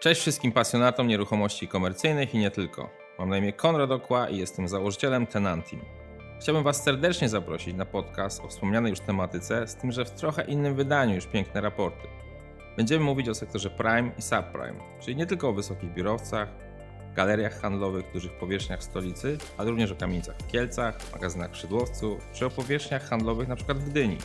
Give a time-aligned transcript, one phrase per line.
[0.00, 2.90] Cześć wszystkim pasjonatom nieruchomości komercyjnych i nie tylko.
[3.18, 5.80] Mam na imię Konrad Okła i jestem założycielem Tenantim.
[6.40, 10.44] Chciałbym Was serdecznie zaprosić na podcast o wspomnianej już tematyce, z tym, że w trochę
[10.44, 12.08] innym wydaniu już piękne raporty.
[12.76, 16.48] Będziemy mówić o sektorze prime i subprime, czyli nie tylko o wysokich biurowcach,
[17.16, 22.46] galeriach handlowych, dużych powierzchniach stolicy, ale również o kamienicach w Kielcach, magazynach w Szydłowcu, czy
[22.46, 23.74] o powierzchniach handlowych np.
[23.74, 24.18] w Gdyni.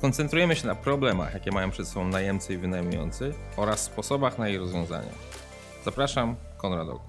[0.00, 4.58] Skoncentrujemy się na problemach, jakie mają przed sobą najemcy i wynajmujący oraz sposobach na jej
[4.58, 5.10] rozwiązanie.
[5.84, 7.08] Zapraszam, Konrad Oku.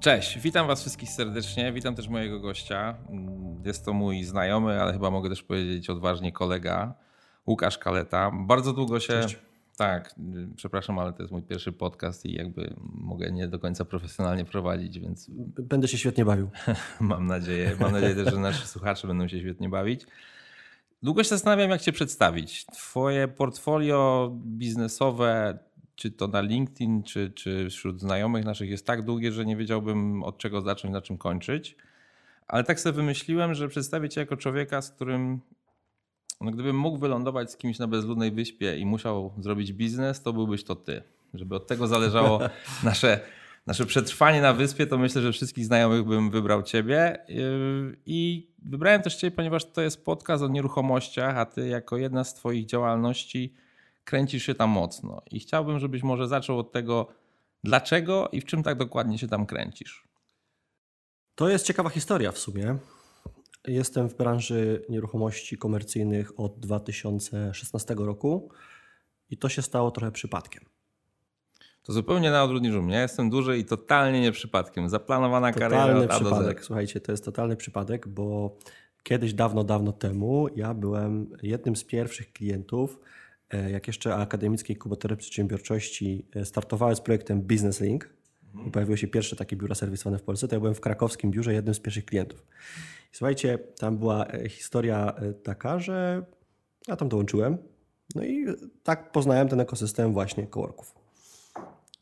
[0.00, 1.72] Cześć, witam Was wszystkich serdecznie.
[1.72, 2.94] Witam też mojego gościa.
[3.64, 6.94] Jest to mój znajomy, ale chyba mogę też powiedzieć odważnie kolega,
[7.46, 8.30] Łukasz Kaleta.
[8.34, 9.20] Bardzo długo się.
[9.22, 9.38] Cześć.
[9.76, 10.14] Tak,
[10.56, 14.98] przepraszam, ale to jest mój pierwszy podcast i jakby mogę nie do końca profesjonalnie prowadzić,
[14.98, 16.50] więc Będę się świetnie bawił.
[17.00, 17.76] mam nadzieję.
[17.80, 20.06] Mam nadzieję też, że nasi słuchacze będą się świetnie bawić.
[21.02, 22.66] Długo się zastanawiam, jak Cię przedstawić.
[22.66, 25.58] Twoje portfolio biznesowe,
[25.94, 30.22] czy to na LinkedIn, czy, czy wśród znajomych naszych jest tak długie, że nie wiedziałbym
[30.22, 31.76] od czego zacząć, na czym kończyć.
[32.48, 35.40] Ale tak sobie wymyśliłem, że przedstawię Cię jako człowieka, z którym
[36.40, 40.64] no, gdybym mógł wylądować z kimś na bezludnej wyspie i musiał zrobić biznes, to byłbyś
[40.64, 41.02] to Ty.
[41.34, 42.40] Żeby od tego zależało
[42.84, 43.20] nasze
[43.66, 47.18] nasze przetrwanie na wyspie, to myślę, że wszystkich znajomych bym wybrał ciebie.
[47.28, 52.24] Yy, I wybrałem też ciebie, ponieważ to jest podcast o nieruchomościach, a ty jako jedna
[52.24, 53.54] z twoich działalności
[54.04, 55.22] kręcisz się tam mocno.
[55.30, 57.08] I chciałbym, żebyś może zaczął od tego,
[57.64, 60.08] dlaczego i w czym tak dokładnie się tam kręcisz.
[61.34, 62.76] To jest ciekawa historia w sumie.
[63.66, 68.50] Jestem w branży nieruchomości komercyjnych od 2016 roku
[69.30, 70.75] i to się stało trochę przypadkiem.
[71.86, 72.94] To zupełnie na odwrót niż u mnie.
[72.94, 74.88] Ja jestem duży i totalnie nie przypadkiem.
[74.88, 76.64] Zaplanowana kariera Totalny od A do przypadek.
[76.64, 78.56] Słuchajcie, to jest totalny przypadek, bo
[79.02, 83.00] kiedyś dawno, dawno temu ja byłem jednym z pierwszych klientów,
[83.50, 88.08] e, jak jeszcze Akademickiej Inkubatorze Przedsiębiorczości e, startowałem z projektem Business Link
[88.66, 91.54] i pojawiły się pierwsze takie biura serwisowane w Polsce, to ja byłem w krakowskim biurze
[91.54, 92.46] jednym z pierwszych klientów.
[93.12, 96.22] I słuchajcie, tam była e, historia taka, że
[96.88, 97.58] ja tam dołączyłem,
[98.14, 98.46] no i
[98.82, 100.95] tak poznałem ten ekosystem właśnie coworków.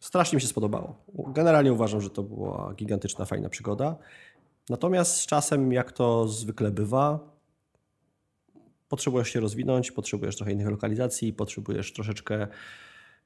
[0.05, 0.95] Strasznie mi się spodobało.
[1.29, 3.97] Generalnie uważam, że to była gigantyczna, fajna przygoda.
[4.69, 7.19] Natomiast z czasem, jak to zwykle bywa,
[8.89, 12.47] potrzebujesz się rozwinąć, potrzebujesz trochę innych lokalizacji, potrzebujesz troszeczkę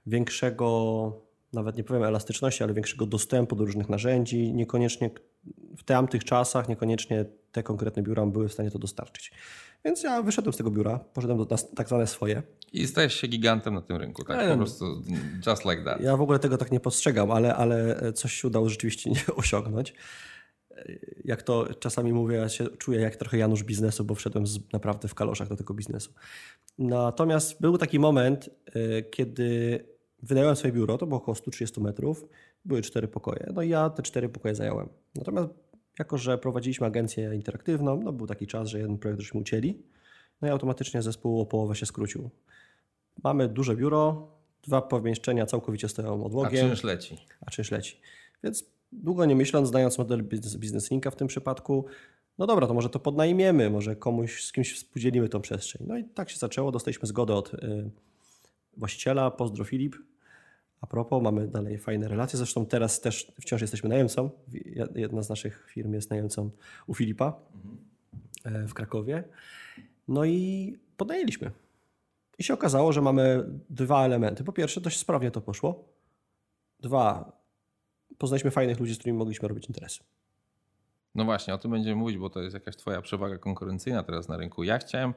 [0.06, 1.12] większego,
[1.52, 4.52] nawet nie powiem elastyczności, ale większego dostępu do różnych narzędzi.
[4.52, 5.10] Niekoniecznie
[5.76, 9.32] w tamtych czasach, niekoniecznie te konkretne biura były w stanie to dostarczyć.
[9.84, 12.42] Więc ja wyszedłem z tego biura, poszedłem do tak zwane swoje.
[12.72, 14.24] I stajesz się gigantem na tym rynku.
[14.24, 14.38] Tak?
[14.38, 14.56] Nie, Po no.
[14.56, 15.02] prostu
[15.46, 16.00] just like that.
[16.00, 19.94] Ja w ogóle tego tak nie postrzegam, ale, ale coś się udało rzeczywiście nie osiągnąć.
[21.24, 25.08] Jak to czasami mówię, ja się czuję jak trochę Janusz biznesu, bo wszedłem z, naprawdę
[25.08, 26.12] w kaloszach do tego biznesu.
[26.78, 29.84] Natomiast był taki moment, y, kiedy
[30.22, 32.26] wynająłem swoje biuro, to było około 130 metrów,
[32.64, 33.52] były cztery pokoje.
[33.54, 34.88] No i ja te cztery pokoje zająłem.
[35.14, 35.48] Natomiast
[35.98, 39.82] jako, że prowadziliśmy agencję interaktywną, no był taki czas, że jeden projekt żeśmy ucięli,
[40.40, 42.30] no i automatycznie zespół o połowę się skrócił.
[43.24, 44.28] Mamy duże biuro,
[44.62, 47.16] dwa pomieszczenia całkowicie stoją A odłogiem, czynsz leci.
[47.46, 48.00] a czynsz leci.
[48.44, 50.22] Więc długo nie myśląc, znając model
[50.58, 51.84] biznes linka w tym przypadku,
[52.38, 55.86] no dobra, to może to podnajmiemy, może komuś, z kimś współdzielimy tą przestrzeń.
[55.88, 57.90] No i tak się zaczęło, dostaliśmy zgodę od y,
[58.76, 59.96] właściciela, pozdro Filip.
[60.80, 64.30] A propos, mamy dalej fajne relacje, zresztą teraz też wciąż jesteśmy najemcą.
[64.94, 66.50] Jedna z naszych firm jest najemcą
[66.86, 67.40] u Filipa
[68.44, 69.24] e, w Krakowie.
[70.08, 71.50] No i podnajęliśmy.
[72.38, 74.44] I się okazało, że mamy dwa elementy.
[74.44, 75.84] Po pierwsze, dość sprawnie to poszło.
[76.80, 77.32] Dwa,
[78.18, 80.04] poznaliśmy fajnych ludzi, z którymi mogliśmy robić interesy.
[81.14, 84.36] No właśnie, o tym będziemy mówić, bo to jest jakaś twoja przewaga konkurencyjna teraz na
[84.36, 84.64] rynku.
[84.64, 85.14] Ja chciałem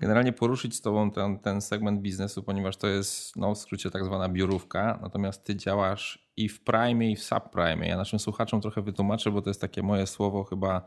[0.00, 4.04] generalnie poruszyć z tobą ten, ten segment biznesu, ponieważ to jest no, w skrócie tak
[4.04, 7.88] zwana biurówka, natomiast ty działasz i w prime i w subprime.
[7.88, 10.82] Ja naszym słuchaczom trochę wytłumaczę, bo to jest takie moje słowo chyba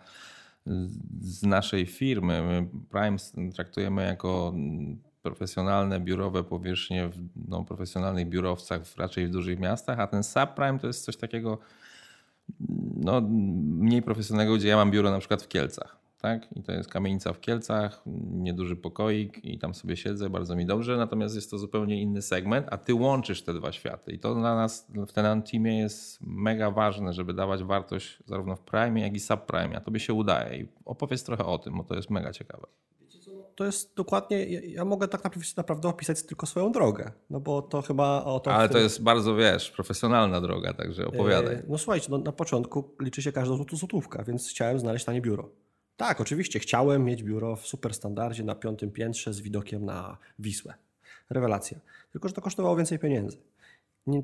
[1.22, 2.42] z naszej firmy.
[2.42, 3.18] My prime
[3.56, 4.54] traktujemy jako
[5.22, 10.88] profesjonalne, biurowe powierzchnie w no, profesjonalnych biurowcach, raczej w dużych miastach, a ten subprime to
[10.88, 11.58] jest coś takiego
[12.96, 16.02] no, mniej profesjonalnego, gdzie ja mam biuro na przykład w Kielcach.
[16.22, 16.58] Tak?
[16.58, 18.02] I to jest kamienica w Kielcach,
[18.32, 22.68] nieduży pokoik i tam sobie siedzę, bardzo mi dobrze, natomiast jest to zupełnie inny segment,
[22.70, 26.72] a ty łączysz te dwa światy i to dla nas w ten teamie jest mega
[26.72, 30.68] ważne, żeby dawać wartość zarówno w prime, jak i subprime, a tobie się udaje i
[30.86, 32.68] opowiedz trochę o tym, bo to jest mega ciekawe.
[33.62, 35.24] To jest dokładnie, ja, mogę tak
[35.58, 38.54] naprawdę, opisać tylko swoją drogę, no bo to chyba o to...
[38.54, 41.56] Ale to jest bardzo, wiesz, profesjonalna droga, także opowiadaj.
[41.56, 45.50] E, No słuchajcie, no, na początku liczy się każda złotówka, więc chciałem znaleźć tanie biuro.
[45.98, 50.74] Tak, oczywiście chciałem mieć biuro w super standardzie na piątym piętrze z widokiem na Wisłę.
[51.30, 51.80] Rewelacja.
[52.12, 53.38] Tylko, że to kosztowało więcej pieniędzy.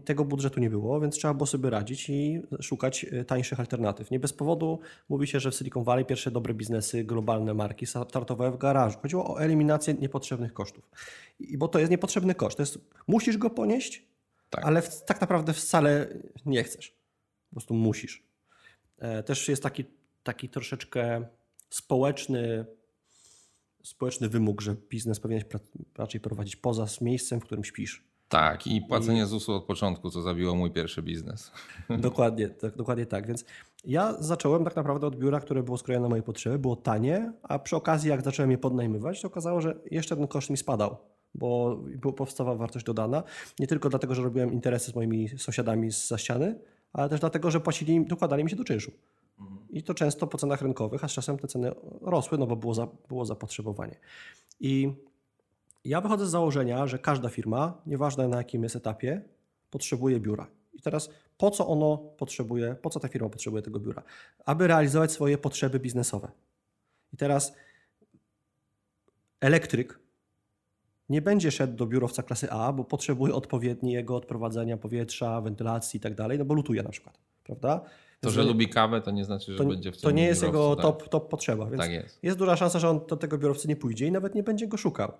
[0.06, 4.12] Tego budżetu nie było, więc trzeba było sobie radzić i szukać e, tańszych alternatyw.
[4.12, 4.80] Nie bez powodu
[5.10, 9.00] mówi się, że w Silicon Valley pierwsze dobre biznesy, globalne marki startowały w garażu.
[9.02, 10.90] Chodziło o eliminację niepotrzebnych kosztów.
[11.40, 12.58] I bo to jest niepotrzebny koszt.
[12.58, 14.06] To jest, musisz go ponieść,
[14.50, 14.66] tak.
[14.66, 16.08] ale w, tak naprawdę wcale
[16.46, 16.96] nie chcesz.
[17.50, 18.24] Po prostu musisz.
[19.00, 19.86] E, też jest taki,
[20.24, 21.26] taki troszeczkę
[21.70, 22.66] społeczny,
[23.84, 25.46] społeczny wymóg, że biznes powinieneś
[25.98, 28.08] raczej prowadzić poza miejscem, w którym śpisz.
[28.30, 29.26] Tak, i płacenie I...
[29.26, 31.52] ZUS-u od początku, co zabiło mój pierwszy biznes.
[31.90, 33.28] Dokładnie, tak, dokładnie tak.
[33.28, 33.46] Więc
[33.86, 37.60] ja zacząłem tak naprawdę od biura, które było skrojone na moje potrzeby, było tanie, a
[37.60, 40.98] przy okazji, jak zacząłem je podnajmywać, to okazało, że jeszcze ten koszt mi spadał,
[41.36, 41.78] bo
[42.18, 43.24] powstała wartość dodana.
[43.60, 46.60] Nie tylko dlatego, że robiłem interesy z moimi sąsiadami z za ściany,
[46.94, 48.92] ale też dlatego, że płacili, dokładali mi się do czynszu.
[49.40, 49.60] Mhm.
[49.70, 51.72] I to często po cenach rynkowych, a z czasem te ceny
[52.02, 53.96] rosły, no bo było, za, było zapotrzebowanie.
[54.60, 54.94] I
[55.88, 59.22] ja wychodzę z założenia, że każda firma, nieważne na jakim jest etapie,
[59.70, 60.48] potrzebuje biura.
[60.74, 64.04] I teraz po co ono potrzebuje, po co ta firma potrzebuje tego biura?
[64.46, 66.32] Aby realizować swoje potrzeby biznesowe.
[67.14, 67.54] I teraz
[69.42, 70.00] elektryk
[71.10, 76.16] nie będzie szedł do biurowca klasy A, bo potrzebuje odpowiedniego odprowadzania powietrza, wentylacji i tak
[76.16, 77.82] dalej, no bo lutuje na przykład, prawda?
[78.22, 80.42] To, że lubi kawę, to nie znaczy, że to, będzie w tym To nie jest
[80.42, 80.84] biurowcu, jego tak.
[80.84, 82.24] top, top potrzeba, więc tak jest.
[82.24, 84.78] jest duża szansa, że on do tego biurowcy nie pójdzie i nawet nie będzie go
[84.78, 85.12] szukał.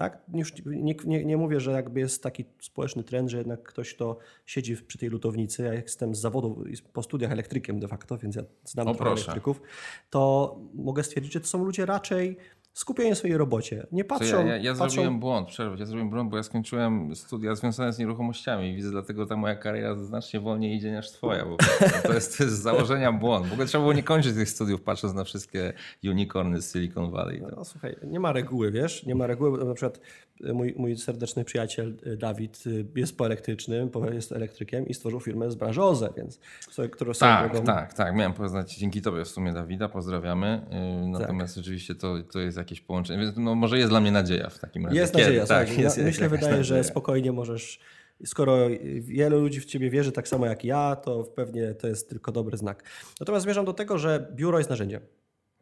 [0.00, 0.22] Tak?
[0.34, 4.18] Już nie, nie, nie, mówię, że jakby jest taki społeczny trend, że jednak ktoś, kto
[4.46, 8.42] siedzi przy tej lutownicy, ja jestem z zawodu po studiach elektrykiem de facto, więc ja
[8.64, 9.60] znam o, elektryków,
[10.10, 12.36] to mogę stwierdzić, że to są ludzie raczej
[12.72, 13.86] skupieni na swojej robocie.
[13.92, 14.46] Nie patrzą...
[14.46, 14.90] Ja, ja, ja patrzą...
[14.90, 15.76] zrobiłem błąd, przerwę.
[15.78, 19.54] Ja zrobiłem błąd, bo ja skończyłem studia związane z nieruchomościami i widzę, dlatego ta moja
[19.54, 21.56] kariera znacznie wolniej idzie niż twoja, bo
[22.06, 23.46] to jest, to jest z założenia błąd.
[23.46, 25.72] W ogóle trzeba było nie kończyć tych studiów, patrząc na wszystkie
[26.04, 27.42] unicorny z Silicon Valley.
[27.56, 29.06] No, słuchaj, nie ma reguły, wiesz?
[29.06, 29.64] Nie ma reguły.
[29.64, 30.00] Na przykład
[30.54, 35.50] mój, mój serdeczny przyjaciel y, Dawid y, jest po elektrycznym, jest elektrykiem i stworzył firmę
[35.50, 36.40] z branży OZE, więc
[36.70, 37.66] sobie, którą Tak, drogą...
[37.66, 38.14] tak, tak.
[38.14, 40.60] Miałem poznać dzięki tobie w sumie Dawida, pozdrawiamy.
[41.04, 41.62] Y, natomiast tak.
[41.62, 43.18] oczywiście to, to jest jakieś połączenie.
[43.24, 44.98] Więc no, może jest dla mnie nadzieja w takim razie.
[44.98, 45.24] Jest Kiedy?
[45.24, 45.68] nadzieja, tak.
[45.68, 46.64] tak jest, myślę, wydaje, nadzieja.
[46.64, 47.80] że spokojnie możesz
[48.24, 48.56] skoro
[49.00, 52.56] wielu ludzi w ciebie wierzy tak samo jak ja, to pewnie to jest tylko dobry
[52.56, 52.84] znak.
[53.20, 55.00] Natomiast zmierzam do tego, że biuro jest narzędziem.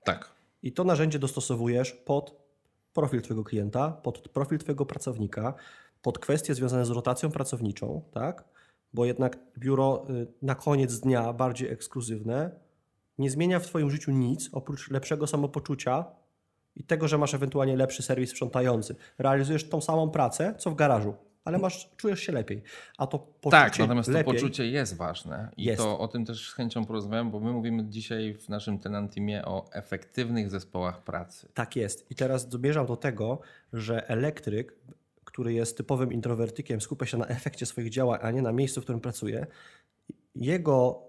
[0.04, 0.30] Tak.
[0.62, 2.47] I to narzędzie dostosowujesz pod
[2.92, 5.54] profil Twojego klienta, pod profil Twojego pracownika,
[6.02, 8.44] pod kwestie związane z rotacją pracowniczą, tak?
[8.92, 12.50] Bo jednak biuro y, na koniec dnia bardziej ekskluzywne
[13.18, 16.04] nie zmienia w Twoim życiu nic oprócz lepszego samopoczucia
[16.76, 18.96] i tego, że masz ewentualnie lepszy serwis sprzątający.
[19.18, 21.14] Realizujesz tą samą pracę, co w garażu
[21.44, 22.62] ale masz, czujesz się lepiej.
[22.98, 25.78] A to poczucie Tak, natomiast lepiej, to poczucie jest ważne i jest.
[25.82, 29.72] to o tym też z chęcią porozmawiam, bo my mówimy dzisiaj w naszym tenantimie o
[29.72, 31.48] efektywnych zespołach pracy.
[31.54, 32.10] Tak jest.
[32.10, 33.40] I teraz zmierzam do tego,
[33.72, 34.74] że elektryk,
[35.24, 38.84] który jest typowym introwertykiem, skupia się na efekcie swoich działań, a nie na miejscu, w
[38.84, 39.46] którym pracuje,
[40.34, 41.07] jego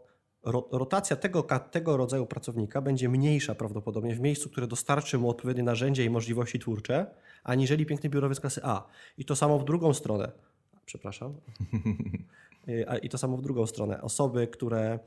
[0.71, 6.03] rotacja tego, tego rodzaju pracownika będzie mniejsza prawdopodobnie w miejscu, które dostarczy mu odpowiednie narzędzia
[6.03, 7.05] i możliwości twórcze,
[7.43, 8.87] aniżeli piękny biurowiec klasy A.
[9.17, 10.31] I to samo w drugą stronę.
[10.85, 11.35] Przepraszam.
[13.03, 14.01] I to samo w drugą stronę.
[14.01, 14.99] Osoby, które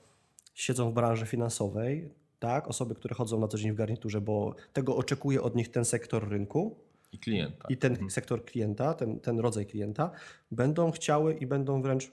[0.54, 4.96] siedzą w branży finansowej, tak, osoby, które chodzą na co dzień w garniturze, bo tego
[4.96, 6.76] oczekuje od nich ten sektor rynku.
[7.12, 7.68] I klienta.
[7.68, 8.10] I ten mhm.
[8.10, 10.10] sektor klienta, ten, ten rodzaj klienta,
[10.50, 12.12] będą chciały i będą wręcz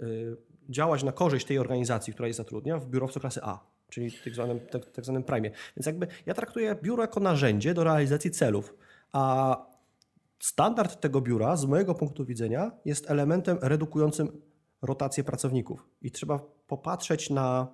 [0.00, 0.36] y,
[0.68, 3.58] działać na korzyść tej organizacji, która je zatrudnia w biurowcu klasy A,
[3.88, 5.50] czyli tak zwanym, tak, tak zwanym prime.
[5.76, 8.74] Więc jakby ja traktuję biuro jako narzędzie do realizacji celów,
[9.12, 9.56] a
[10.40, 14.42] standard tego biura z mojego punktu widzenia jest elementem redukującym
[14.82, 17.66] rotację pracowników i trzeba popatrzeć na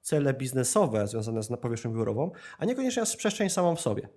[0.00, 4.08] cele biznesowe związane z powierzchnią biurową, a niekoniecznie z przestrzeń samą w sobie.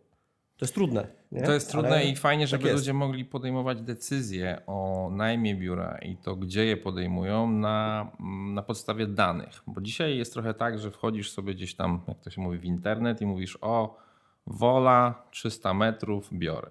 [0.62, 1.08] To jest trudne.
[1.32, 1.42] Nie?
[1.42, 5.98] To jest trudne Ale i fajnie, żeby tak ludzie mogli podejmować decyzje o najmie biura
[5.98, 8.12] i to, gdzie je podejmują na,
[8.54, 9.62] na podstawie danych.
[9.68, 12.66] Bo dzisiaj jest trochę tak, że wchodzisz sobie gdzieś tam, jak to się mówi, w
[12.66, 13.98] internet i mówisz o
[14.48, 16.70] wola 300 metrów biorę.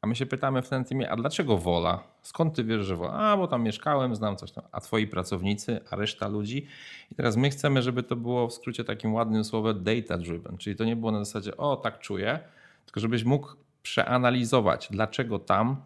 [0.00, 2.02] A my się pytamy w ten teamie, a dlaczego wola?
[2.22, 3.12] Skąd ty wiesz, że wola?
[3.12, 4.64] A, bo tam mieszkałem, znam coś tam.
[4.72, 6.66] A twoi pracownicy, a reszta ludzi?
[7.10, 10.76] I teraz my chcemy, żeby to było w skrócie takim ładnym słowem data driven, czyli
[10.76, 12.40] to nie było na zasadzie, o, tak czuję,
[12.92, 13.48] tylko żebyś mógł
[13.82, 15.76] przeanalizować, dlaczego tam,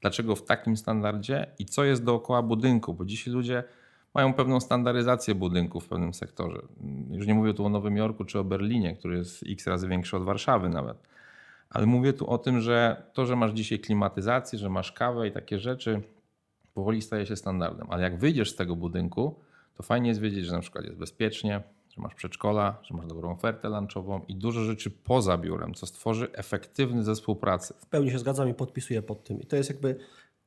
[0.00, 3.64] dlaczego w takim standardzie i co jest dookoła budynku, bo dzisiaj ludzie
[4.14, 6.62] mają pewną standaryzację budynków w pewnym sektorze.
[7.10, 10.16] Już nie mówię tu o Nowym Jorku czy o Berlinie, który jest x razy większy
[10.16, 10.96] od Warszawy nawet.
[11.70, 15.32] Ale mówię tu o tym, że to, że masz dzisiaj klimatyzację, że masz kawę i
[15.32, 16.02] takie rzeczy,
[16.74, 17.86] powoli staje się standardem.
[17.90, 19.34] Ale jak wyjdziesz z tego budynku,
[19.74, 21.62] to fajnie jest wiedzieć, że na przykład jest bezpiecznie,
[22.00, 26.32] że masz przedszkola, że masz dobrą ofertę lunchową i dużo rzeczy poza biurem, co stworzy
[26.32, 27.74] efektywny zespół pracy.
[27.78, 29.40] W pełni się zgadzam i podpisuję pod tym.
[29.40, 29.96] I to jest jakby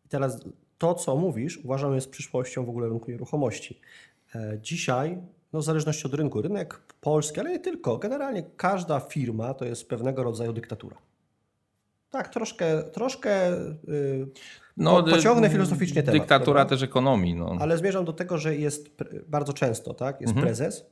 [0.09, 0.39] teraz
[0.77, 3.79] to, co mówisz, uważam jest przyszłością w ogóle rynku nieruchomości.
[4.35, 5.17] E, dzisiaj,
[5.53, 9.89] no w zależności od rynku, rynek polski, ale nie tylko, generalnie każda firma to jest
[9.89, 10.97] pewnego rodzaju dyktatura.
[12.09, 13.51] Tak, troszkę, troszkę
[13.87, 14.27] yy,
[14.77, 16.21] no, pociągnę filozoficznie temat.
[16.21, 16.69] Dyktatura prawda?
[16.69, 17.35] też ekonomii.
[17.35, 17.57] No.
[17.59, 18.89] Ale zmierzam do tego, że jest
[19.27, 20.21] bardzo często, tak?
[20.21, 20.47] Jest mhm.
[20.47, 20.85] prezes,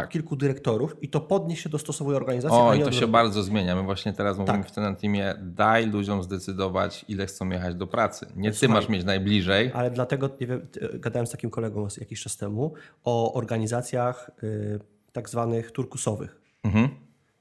[0.00, 0.08] tak.
[0.08, 2.58] kilku dyrektorów i to podnieść się dostosowuje organizację.
[2.58, 3.76] O, i to się bardzo zmienia.
[3.76, 4.68] My właśnie teraz mówimy tak.
[4.68, 8.26] w tym teamie, daj ludziom zdecydować, ile chcą jechać do pracy.
[8.36, 9.70] Nie ty Słuchaj, masz mieć najbliżej.
[9.74, 12.74] Ale dlatego, nie wiem, gadałem z takim kolegą jakiś czas temu
[13.04, 14.80] o organizacjach y,
[15.12, 16.40] tak zwanych turkusowych.
[16.64, 16.88] Mhm.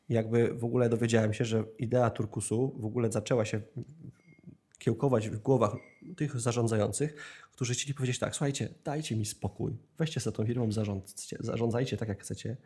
[0.10, 3.62] Jakby w ogóle dowiedziałem się, że idea turkusu w ogóle zaczęła się
[4.86, 5.75] kiełkować w głowach
[6.18, 7.15] tych zarządzających,
[7.51, 10.70] którzy chcieli powiedzieć tak, słuchajcie, dajcie mi spokój, weźcie sobie tą firmą,
[11.39, 12.58] zarządzajcie tak jak chcecie,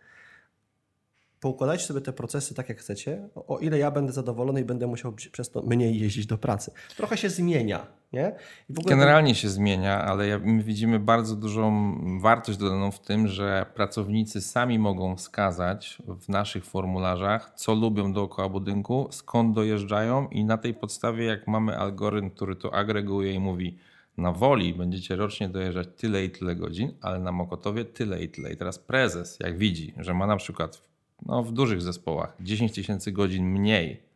[1.39, 5.13] poukładajcie sobie te procesy tak jak chcecie, o ile ja będę zadowolony i będę musiał
[5.31, 6.71] przez to mniej jeździć do pracy.
[6.97, 8.35] Trochę się zmienia, nie?
[8.69, 14.79] Generalnie się zmienia, ale my widzimy bardzo dużą wartość dodaną w tym, że pracownicy sami
[14.79, 21.25] mogą wskazać w naszych formularzach, co lubią dookoła budynku, skąd dojeżdżają i na tej podstawie,
[21.25, 23.77] jak mamy algorytm, który to agreguje i mówi,
[24.17, 28.53] na woli będziecie rocznie dojeżdżać tyle i tyle godzin, ale na Mokotowie tyle i tyle.
[28.53, 30.88] I teraz prezes, jak widzi, że ma na przykład
[31.25, 34.09] no, w dużych zespołach 10 tysięcy godzin mniej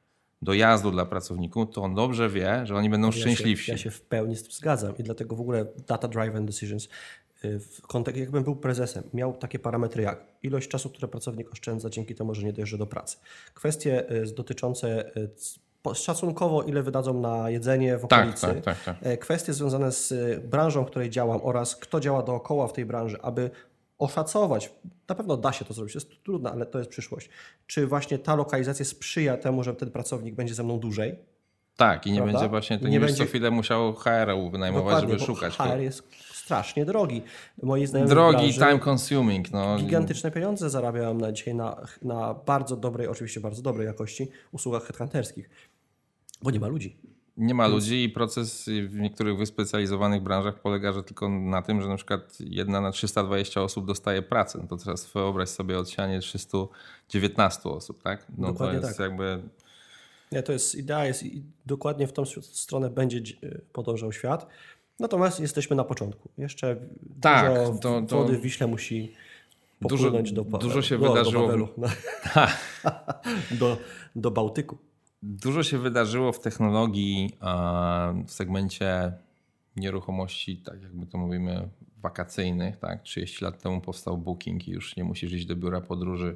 [0.43, 3.65] dojazdu dla pracowników, to on dobrze wie, że oni będą ja szczęśliwsi.
[3.65, 6.89] Się, ja się w pełni z tym zgadzam i dlatego w ogóle data driven decisions
[7.45, 11.89] y, w kontekście, jakbym był prezesem, miał takie parametry jak ilość czasu, które pracownik oszczędza
[11.89, 13.17] dzięki temu, że nie dojeżdża do pracy.
[13.53, 15.29] Kwestie y, dotyczące y,
[15.93, 18.61] szacunkowo, ile wydadzą na jedzenie w tak, okolicy.
[18.61, 20.13] Tak, tak, tak, Kwestie związane z
[20.45, 23.49] branżą, w której działam oraz kto działa dookoła w tej branży, aby
[24.03, 24.73] oszacować,
[25.09, 27.29] na pewno da się to zrobić, jest trudne, ale to jest przyszłość.
[27.67, 31.15] Czy właśnie ta lokalizacja sprzyja temu, że ten pracownik będzie ze mną dłużej?
[31.77, 32.33] Tak, i nie prawda?
[32.33, 33.15] będzie właśnie ten nie będzie...
[33.15, 35.57] co chwilę musiał HR-u wynajmować, Dokładnie, żeby szukać.
[35.57, 37.21] HR jest strasznie drogi.
[37.63, 39.51] Moi znajomi drogi, time consuming.
[39.51, 39.77] No.
[39.77, 45.49] Gigantyczne pieniądze zarabiałem na dzisiaj na, na bardzo dobrej, oczywiście bardzo dobrej jakości usługach headhunterskich,
[46.41, 46.97] bo nie ma ludzi.
[47.37, 51.87] Nie ma ludzi i proces w niektórych wyspecjalizowanych branżach polega że tylko na tym, że
[51.87, 54.59] na przykład jedna na 320 osób dostaje pracę.
[54.61, 58.25] No to teraz wyobraź sobie odsianie 319 osób, tak?
[58.37, 59.09] No Dokładnie to jest tak.
[59.09, 59.41] jakby...
[60.31, 63.35] Nie, to jest idea, jest i dokładnie w tą stronę będzie
[63.73, 64.47] podążał świat.
[64.99, 66.29] Natomiast jesteśmy na początku.
[66.37, 66.77] Jeszcze
[67.21, 68.17] tak, dużo to, to...
[68.17, 69.13] wody w Wiśle musi
[69.79, 71.47] popłynąć dużo, do, dużo się do, wydarzyło.
[71.47, 71.87] Do, no.
[73.59, 73.77] do,
[74.15, 74.77] do Bałtyku.
[75.25, 77.37] Dużo się wydarzyło w technologii
[78.27, 79.13] w segmencie
[79.75, 81.69] nieruchomości, tak jak my to mówimy,
[82.01, 82.77] wakacyjnych.
[82.77, 83.03] Tak?
[83.03, 86.35] 30 lat temu powstał Booking i już nie musisz iść do biura podróży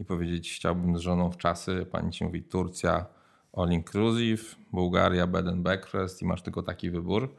[0.00, 1.86] i powiedzieć chciałbym z żoną w czasy.
[1.92, 3.06] Pani ci mówi Turcja
[3.52, 7.36] all inclusive, Bułgaria bed and breakfast i masz tylko taki wybór.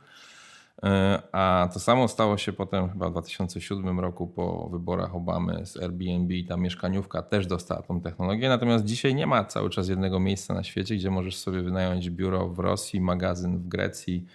[0.83, 5.77] E, a to samo stało się potem chyba w 2007 roku po wyborach Obamy z
[5.77, 6.33] Airbnb.
[6.47, 8.49] Ta mieszkaniówka też dostała tą technologię.
[8.49, 12.49] Natomiast dzisiaj nie ma cały czas jednego miejsca na świecie, gdzie możesz sobie wynająć biuro
[12.49, 14.25] w Rosji, magazyn w Grecji,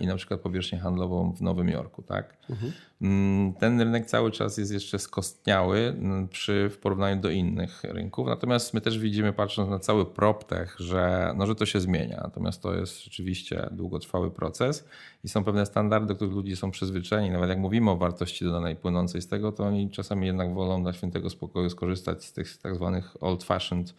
[0.00, 2.02] i na przykład powierzchnię handlową w Nowym Jorku.
[2.02, 2.36] Tak?
[2.50, 2.72] Mhm.
[3.02, 8.28] Mm, ten rynek cały czas jest jeszcze skostniały mm, przy, w porównaniu do innych rynków.
[8.28, 12.20] Natomiast my też widzimy, patrząc na cały PropTech, że, no, że to się zmienia.
[12.24, 14.84] Natomiast to jest rzeczywiście długotrwały proces
[15.24, 17.30] i są pewne standardy, do których ludzie są przyzwyczajeni.
[17.30, 20.92] Nawet jak mówimy o wartości dodanej płynącej z tego, to oni czasami jednak wolą dla
[20.92, 23.94] świętego spokoju skorzystać z tych tak zwanych old-fashioned e,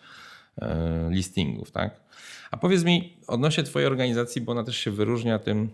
[1.10, 1.72] listingów.
[1.72, 2.00] Tak?
[2.52, 5.70] A powiedz mi odnośnie Twojej organizacji, bo ona też się wyróżnia tym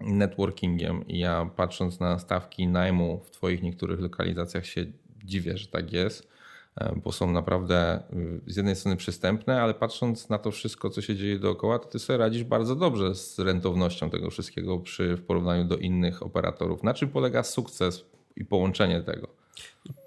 [0.00, 1.08] networkingiem.
[1.08, 4.86] I ja patrząc na stawki najmu w Twoich niektórych lokalizacjach się
[5.24, 6.28] dziwię, że tak jest,
[6.76, 8.02] e, bo są naprawdę
[8.46, 11.88] y, z jednej strony przystępne, ale patrząc na to wszystko, co się dzieje dookoła, to
[11.88, 16.82] Ty sobie radzisz bardzo dobrze z rentownością tego wszystkiego przy, w porównaniu do innych operatorów.
[16.82, 18.04] Na czym polega sukces
[18.36, 19.28] i połączenie tego?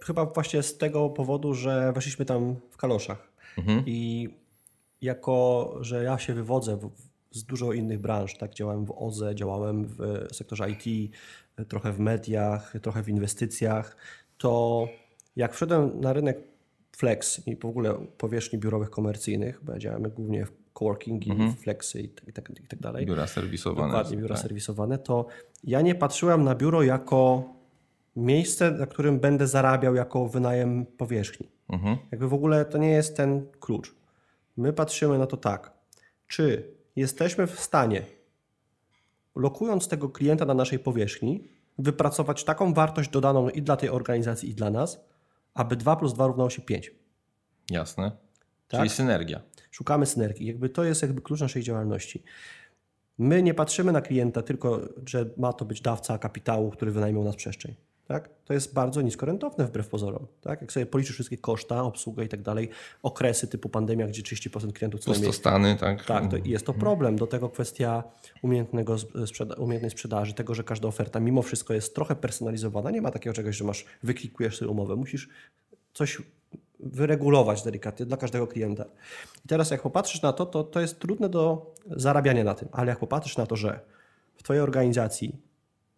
[0.01, 3.30] Chyba właśnie z tego powodu, że weszliśmy tam w kaloszach.
[3.57, 3.83] Mhm.
[3.85, 4.29] I
[5.01, 6.91] jako, że ja się wywodzę w,
[7.31, 11.13] z dużo innych branż, tak, działałem w OZE, działałem w sektorze IT,
[11.67, 13.97] trochę w mediach, trochę w inwestycjach,
[14.37, 14.87] to
[15.35, 16.37] jak wszedłem na rynek
[16.91, 21.53] flex i w ogóle powierzchni biurowych komercyjnych, bo ja działamy głównie w coworkingi, mhm.
[21.53, 23.05] flexy i tak, i, tak, i tak dalej.
[23.05, 23.87] Biura serwisowane.
[23.87, 24.43] Dokładnie, biura tak.
[24.43, 25.27] serwisowane, to
[25.63, 27.43] ja nie patrzyłem na biuro jako
[28.15, 31.50] miejsce, na którym będę zarabiał jako wynajem powierzchni.
[31.71, 31.97] Mhm.
[32.11, 33.95] Jakby w ogóle to nie jest ten klucz.
[34.57, 35.73] My patrzymy na to tak,
[36.27, 38.05] czy jesteśmy w stanie,
[39.35, 41.47] lokując tego klienta na naszej powierzchni,
[41.77, 45.05] wypracować taką wartość dodaną i dla tej organizacji, i dla nas,
[45.53, 46.91] aby 2 plus 2 równało się 5.
[47.69, 48.11] Jasne.
[48.67, 48.79] Tak?
[48.79, 49.41] Czyli synergia.
[49.71, 50.47] Szukamy synergii.
[50.47, 52.23] Jakby to jest jakby klucz naszej działalności.
[53.17, 57.23] My nie patrzymy na klienta tylko, że ma to być dawca kapitału, który wynajmie u
[57.23, 57.75] nas przestrzeń.
[58.07, 58.29] Tak?
[58.45, 60.27] To jest bardzo niskorentowne wbrew pozorom.
[60.41, 60.61] Tak?
[60.61, 62.69] Jak sobie policzysz wszystkie koszta, obsługę i tak dalej,
[63.03, 65.29] okresy typu pandemia, gdzie 30% klientów co najmniej...
[65.29, 66.05] Pustostany, tak?
[66.05, 67.15] Tak, to jest to problem.
[67.15, 68.03] Do tego kwestia
[68.41, 72.91] umiejętnego sprzeda umiejętnej sprzedaży, tego, że każda oferta mimo wszystko jest trochę personalizowana.
[72.91, 74.95] Nie ma takiego czegoś, że masz, wyklikujesz sobie umowę.
[74.95, 75.29] Musisz
[75.93, 76.21] coś
[76.79, 78.85] wyregulować delikatnie dla każdego klienta.
[79.45, 82.89] I teraz jak popatrzysz na to, to, to jest trudne do zarabiania na tym, ale
[82.89, 83.79] jak popatrzysz na to, że
[84.35, 85.35] w Twojej organizacji,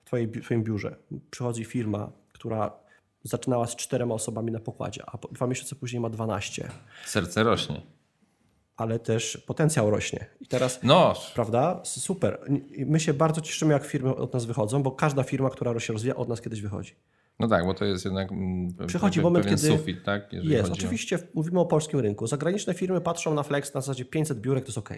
[0.04, 0.96] w, twojej, w Twoim biurze
[1.32, 2.72] przychodzi firma, która
[3.24, 6.70] zaczynała z czterema osobami na pokładzie, a dwa miesiące później ma 12.
[7.06, 7.82] Serce rośnie.
[8.78, 10.26] Ale też potencjał rośnie.
[10.42, 11.14] I teraz, no.
[11.36, 11.82] prawda?
[11.84, 12.40] Super.
[12.86, 16.16] My się bardzo cieszymy, jak firmy od nas wychodzą, bo każda firma, która się rozwija,
[16.16, 16.96] od nas kiedyś wychodzi.
[17.40, 20.34] No tak, bo to jest jednak mm, Przychodzi moment, kiedy sufit, tak?
[20.34, 21.20] Jeżeli jest, oczywiście o...
[21.34, 22.28] mówimy o polskim rynku.
[22.28, 24.90] Zagraniczne firmy patrzą na Flex na zasadzie 500 biurek, to jest ok.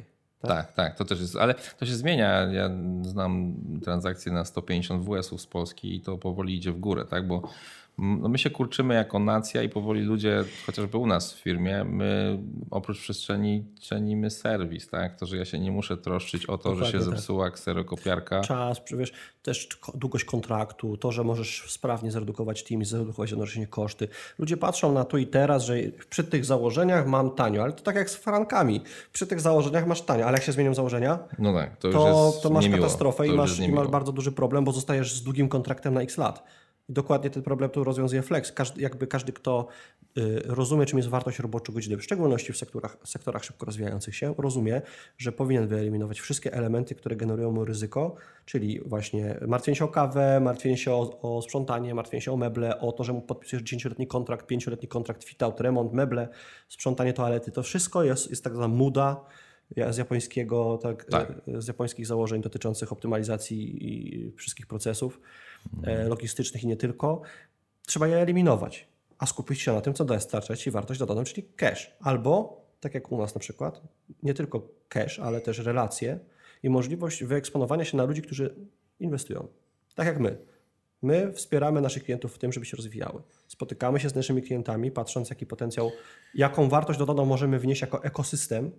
[0.46, 0.66] Tak?
[0.66, 2.42] tak, tak, to też jest, ale to się zmienia.
[2.52, 2.70] Ja
[3.02, 7.28] znam transakcje na 150 WS-ów z Polski i to powoli idzie w górę, tak?
[7.28, 7.50] Bo
[7.98, 12.40] no my się kurczymy jako nacja i powoli ludzie, chociażby u nas w firmie, my
[12.72, 15.20] oprócz przestrzeni cenimy serwis, tak?
[15.20, 17.16] To, że ja się nie muszę troszczyć o to, Dokładnie że się tak.
[17.16, 18.42] zepsuła kserokopiarka.
[18.42, 24.08] Czas, wiesz, też długość kontraktu, to, że możesz sprawnie zredukować team zredukować jednocześnie koszty.
[24.40, 25.76] Ludzie patrzą na tu i teraz, że
[26.10, 28.82] przy tych założeniach mam tanio, ale to tak jak z frankami.
[29.14, 32.50] Przy tych założeniach masz tanio, ale jak się zmienią założenia, no tak, to, to, to
[32.50, 32.82] masz niemiło.
[32.82, 36.02] katastrofę to i masz, i masz bardzo duży problem, bo zostajesz z długim kontraktem na
[36.02, 36.44] x lat.
[36.90, 38.52] I dokładnie ten problem tu rozwiązuje Flex.
[38.52, 39.68] Każdy, jakby każdy, kto
[40.18, 44.34] y, rozumie, czym jest wartość roboczo godziny, w szczególności w sektorach, sektorach szybko rozwijających się,
[44.38, 44.82] rozumie,
[45.18, 48.16] że powinien wyeliminować wszystkie elementy, które generują mu ryzyko,
[48.46, 52.80] czyli właśnie martwienie się o kawę, martwienie się o, o sprzątanie, martwienie się o meble,
[52.80, 56.28] o to, że mu podpisujesz 10-letni kontrakt, 5-letni kontrakt fit-out, remont, meble,
[56.68, 57.52] sprzątanie toalety.
[57.52, 59.26] To wszystko jest, jest tak zwana muda,
[59.90, 61.42] z japońskiego, tak, tak.
[61.58, 65.20] z japońskich założeń dotyczących optymalizacji wszystkich procesów.
[65.84, 67.22] E, logistycznych i nie tylko,
[67.86, 71.96] trzeba je eliminować, a skupić się na tym, co dostarcza Ci wartość dodaną, czyli cash.
[72.00, 73.82] Albo, tak jak u nas na przykład,
[74.24, 76.20] nie tylko cash, ale też relacje
[76.64, 78.56] i możliwość wyeksponowania się na ludzi, którzy
[79.00, 79.48] inwestują.
[79.96, 80.38] Tak jak my.
[81.02, 83.22] My wspieramy naszych klientów w tym, żeby się rozwijały.
[83.48, 85.92] Spotykamy się z naszymi klientami, patrząc, jaki potencjał,
[86.36, 88.72] jaką wartość dodaną możemy wnieść jako ekosystem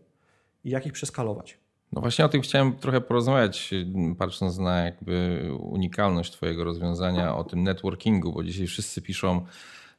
[0.65, 1.59] i jak ich przeskalować.
[1.93, 3.71] No właśnie o tym chciałem trochę porozmawiać,
[4.19, 9.47] patrząc na jakby unikalność Twojego rozwiązania, o tym networkingu, bo dzisiaj wszyscy piszą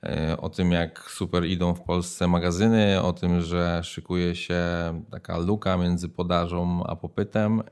[0.03, 4.63] e, o tym, jak super idą w Polsce magazyny, o tym, że szykuje się
[5.11, 7.63] taka luka między podażą a popytem.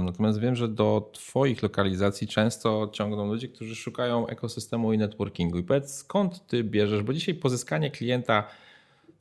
[0.00, 5.58] Natomiast wiem, że do Twoich lokalizacji często ciągną ludzie, którzy szukają ekosystemu i networkingu.
[5.58, 8.44] I powiedz, skąd Ty bierzesz, bo dzisiaj pozyskanie klienta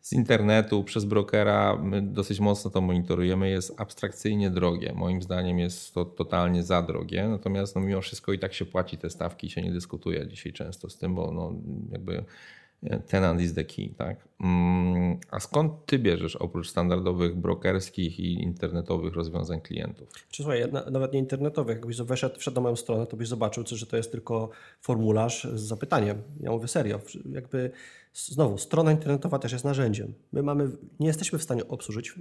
[0.03, 4.93] z internetu przez brokera, my dosyć mocno to monitorujemy, jest abstrakcyjnie drogie.
[4.95, 8.97] Moim zdaniem jest to totalnie za drogie, natomiast no mimo wszystko i tak się płaci
[8.97, 11.53] te stawki, się nie dyskutuje dzisiaj często z tym, bo no
[11.91, 12.23] jakby
[12.83, 14.27] e, tenant is the key, tak?
[14.43, 20.09] Mm, a skąd ty bierzesz oprócz standardowych brokerskich i internetowych rozwiązań klientów?
[20.31, 23.85] Czy słuchaj, nawet nie internetowych, jakbyś wszedł, wszedł na moją stronę, to byś zobaczył, że
[23.85, 24.49] to jest tylko
[24.81, 26.21] formularz z zapytaniem.
[26.39, 26.99] Ja mówię serio,
[27.31, 27.71] jakby
[28.13, 30.13] Znowu, strona internetowa też jest narzędziem.
[30.31, 32.13] My mamy, nie jesteśmy w stanie obsłużyć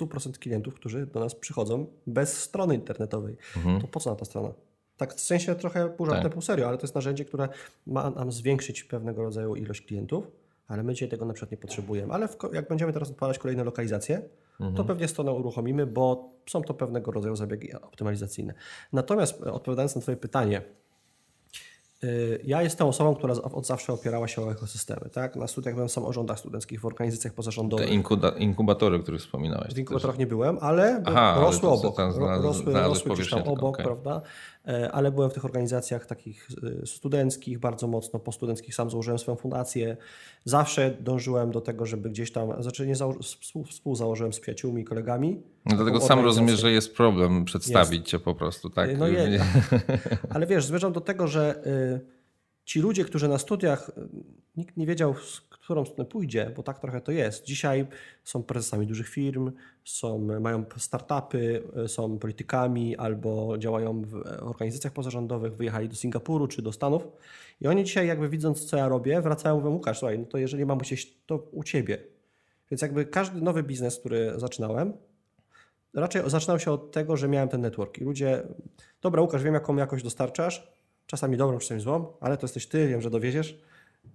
[0.00, 3.36] 100% klientów, którzy do nas przychodzą bez strony internetowej.
[3.56, 3.80] Mhm.
[3.80, 4.52] To po co na ta strona?
[4.96, 6.32] Tak w sensie trochę pół żartem, tak.
[6.32, 7.48] pół serio, ale to jest narzędzie, które
[7.86, 10.30] ma nam zwiększyć pewnego rodzaju ilość klientów,
[10.68, 12.12] ale my dzisiaj tego na przykład nie potrzebujemy.
[12.12, 14.22] Ale w, jak będziemy teraz odpalać kolejne lokalizacje,
[14.60, 14.76] mhm.
[14.76, 18.54] to pewnie stronę uruchomimy, bo są to pewnego rodzaju zabiegi optymalizacyjne.
[18.92, 20.62] Natomiast e, odpowiadając na Twoje pytanie,
[22.44, 25.10] ja jestem osobą, która od zawsze opierała się o ekosystemy.
[25.12, 25.36] Tak?
[25.36, 27.88] Na studiach byłem w samorządach studenckich, w organizacjach pozarządowych.
[27.88, 27.94] Te
[28.38, 29.74] inkubatory, o których wspominałeś.
[29.74, 31.96] W inkubatorach nie byłem, ale Aha, rosły ale obok.
[31.96, 33.84] Tam rosły, rosły gdzieś tam obok, okay.
[33.84, 34.22] prawda?
[34.68, 36.48] E, ale byłem w tych organizacjach takich
[36.82, 38.74] y, studenckich bardzo mocno, postudenckich.
[38.74, 39.96] Sam założyłem swoją fundację.
[40.44, 45.42] Zawsze dążyłem do tego, żeby gdzieś tam, znaczy nie współ, współzałożyłem z przyjaciółmi, kolegami.
[45.66, 48.10] No dlatego sam rozumiesz, że jest problem przedstawić jest.
[48.10, 48.98] cię po prostu, tak?
[48.98, 49.44] No je,
[50.34, 51.62] ale wiesz, zmierzam do tego, że
[52.64, 53.90] ci ludzie, którzy na studiach,
[54.56, 55.14] nikt nie wiedział,
[55.68, 57.44] którą stronę pójdzie, bo tak trochę to jest.
[57.44, 57.86] Dzisiaj
[58.24, 59.52] są prezesami dużych firm,
[59.84, 66.72] są, mają startupy, są politykami albo działają w organizacjach pozarządowych, wyjechali do Singapuru czy do
[66.72, 67.08] Stanów.
[67.60, 70.66] I oni dzisiaj jakby widząc, co ja robię, wracają mówią, Łukasz, słuchaj, no to jeżeli
[70.66, 71.98] mam gdzieś, to u Ciebie.
[72.70, 74.92] Więc jakby każdy nowy biznes, który zaczynałem,
[75.94, 77.98] raczej zaczynał się od tego, że miałem ten network.
[77.98, 78.42] I ludzie,
[79.00, 80.72] dobra Łukasz, wiem jaką jakość dostarczasz,
[81.06, 83.67] czasami dobrą, czasami złą, ale to jesteś Ty, wiem, że dowieziesz,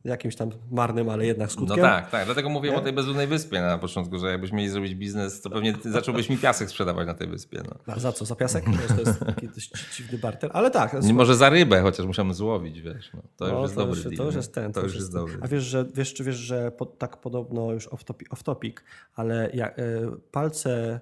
[0.03, 1.79] jakimś tam marnym, ale jednak No skutkiem.
[1.79, 2.25] tak, tak.
[2.25, 5.75] Dlatego mówiłem o tej bezludnej wyspie na początku, że jakbyśmy mieli zrobić biznes, to pewnie
[5.86, 7.62] zacząłbyś mi piasek sprzedawać na tej wyspie.
[7.69, 7.93] No.
[7.93, 8.25] A za co?
[8.25, 8.65] Za piasek?
[8.88, 10.49] To jest taki dość dziwny barter.
[10.53, 11.03] Ale tak.
[11.03, 13.12] Nie może za rybę, chociaż musiałem złowić, wiesz.
[13.13, 13.21] No.
[13.38, 14.73] To już No, jest to dobry już, to już jest ten.
[14.73, 15.38] To już jest dobry.
[15.41, 18.77] A wiesz, że, wiesz, czy wiesz, że po, tak podobno już off topic, off topic
[19.15, 20.99] ale jak, y, palce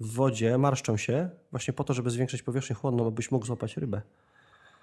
[0.00, 4.02] w wodzie marszczą się właśnie po to, żeby zwiększyć powierzchnię chłodną, abyś mógł złapać rybę.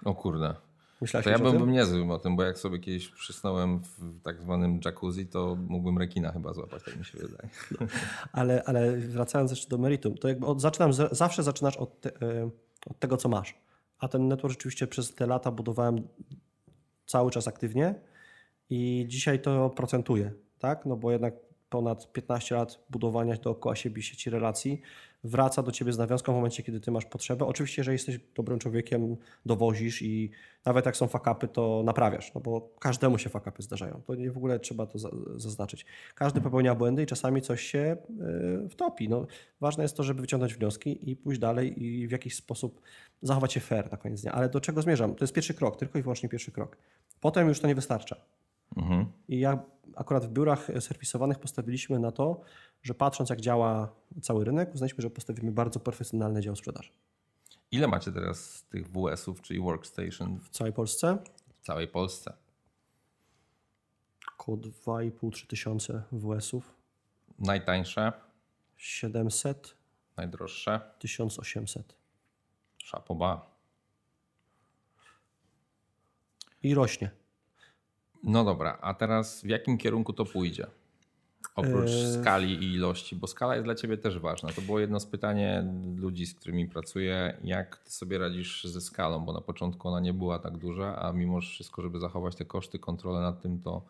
[0.06, 0.56] O kurde.
[1.02, 1.44] Myślałeś To ja tym?
[1.52, 5.98] byłbym niezły o tym, bo jak sobie kiedyś przysnąłem w tak zwanym jacuzzi, to mógłbym
[5.98, 7.50] rekina chyba złapać, tak mi się wydaje.
[8.34, 12.10] Ale, ale wracając jeszcze do meritum, to jakby od, zaczynam, z- zawsze zaczynasz od, te,
[12.10, 12.50] y,
[12.90, 13.56] od tego, co masz.
[14.00, 16.08] A ten network rzeczywiście przez te lata budowałem
[17.06, 17.96] cały czas aktywnie
[18.70, 20.86] i dzisiaj to procentuje, tak?
[20.86, 21.34] No bo jednak
[21.69, 24.82] ponad 15 lat budowania dookoła siebie sieci relacji
[25.23, 27.45] wraca do ciebie z nawiązką w momencie, kiedy ty masz potrzebę.
[27.45, 30.32] Oczywiście, jeżeli jesteś dobrym człowiekiem, dowozisz i
[30.65, 34.01] nawet jak są fakapy, to naprawiasz, no bo każdemu się fakapy zdarzają.
[34.08, 35.86] To nie w ogóle trzeba to za- zaznaczyć.
[36.15, 37.97] Każdy popełnia błędy i czasami coś się
[38.65, 39.10] y, wtopi.
[39.10, 39.27] No,
[39.62, 42.82] ważne jest to, żeby wyciągnąć wnioski i pójść dalej i w jakiś sposób
[43.21, 44.32] zachować się fair na koniec dnia.
[44.32, 45.15] Ale do czego zmierzam?
[45.15, 46.77] To jest pierwszy krok, tylko i wyłącznie pierwszy krok.
[47.21, 48.15] Potem już to nie wystarcza.
[48.75, 49.05] Mhm.
[49.27, 49.63] I ja
[49.95, 52.41] akurat w biurach serwisowanych postawiliśmy na to,
[52.84, 56.91] że patrząc jak działa cały rynek, uznaliśmy, że postawimy bardzo profesjonalny dział sprzedaży.
[57.71, 61.17] Ile macie teraz tych WS-ów, czyli workstation W całej Polsce
[61.62, 62.34] w całej Polsce?
[64.39, 66.75] około 2,5-3 tysiące WS-ów,
[67.39, 68.12] Najtańsze,
[68.77, 69.75] 700,
[70.17, 70.82] najdroższe?
[70.99, 71.95] 1800.
[72.77, 73.51] Szapoba.
[76.63, 77.12] I rośnie.
[78.23, 80.67] No dobra, a teraz w jakim kierunku to pójdzie?
[81.55, 82.13] Oprócz Eee.
[82.21, 84.49] skali i ilości, bo skala jest dla ciebie też ważna.
[84.49, 85.38] To było jedno z pytań
[85.95, 90.13] ludzi, z którymi pracuję, jak ty sobie radzisz ze skalą, bo na początku ona nie
[90.13, 93.82] była tak duża, a mimo wszystko, żeby zachować te koszty, kontrolę nad tym, to,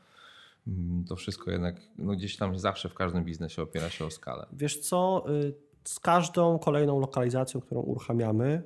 [0.68, 4.46] mm, to wszystko jednak no gdzieś tam zawsze w każdym biznesie opiera się o skalę.
[4.52, 8.64] Wiesz co, y, z każdą kolejną lokalizacją, którą uruchamiamy,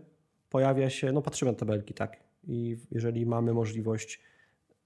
[0.49, 2.17] pojawia się, no patrzymy na tabelki, tak.
[2.47, 4.19] I jeżeli mamy możliwość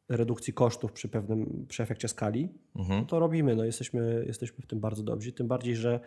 [0.10, 3.06] redukcji kosztów przy pewnym, przy efekcie skali, Mhm.
[3.06, 3.56] to robimy.
[3.56, 5.32] No, jesteśmy, jesteśmy w tym bardzo dobrzy.
[5.32, 6.00] Tym bardziej, że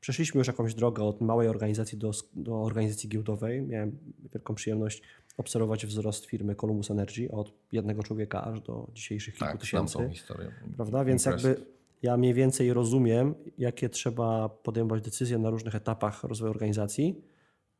[0.00, 3.62] przeszliśmy już jakąś drogę od małej organizacji do, do organizacji giełdowej.
[3.62, 3.98] Miałem
[4.34, 5.02] wielką przyjemność
[5.36, 9.94] obserwować wzrost firmy Columbus Energy od jednego człowieka aż do dzisiejszych kilku Tak, tysięcy.
[9.94, 10.52] tą historię.
[10.76, 11.04] Prawda?
[11.04, 11.48] Więc Impressive.
[11.50, 11.66] jakby
[12.02, 17.20] ja mniej więcej rozumiem, jakie trzeba podejmować decyzje na różnych etapach rozwoju organizacji,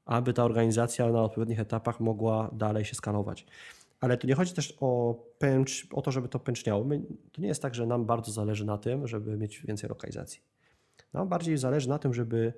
[0.04, 3.46] aby ta organizacja na odpowiednich etapach mogła dalej się skalować.
[4.02, 6.84] Ale tu nie chodzi też o, pęcz, o to, żeby to pęczniało.
[6.84, 10.40] My, to nie jest tak, że nam bardzo zależy na tym, żeby mieć więcej lokalizacji.
[11.12, 12.52] Nam bardziej zależy na tym, żeby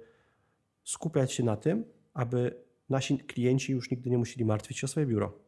[0.84, 2.56] skupiać się na tym, aby
[2.88, 5.38] nasi klienci już nigdy nie musieli martwić się o swoje biuro.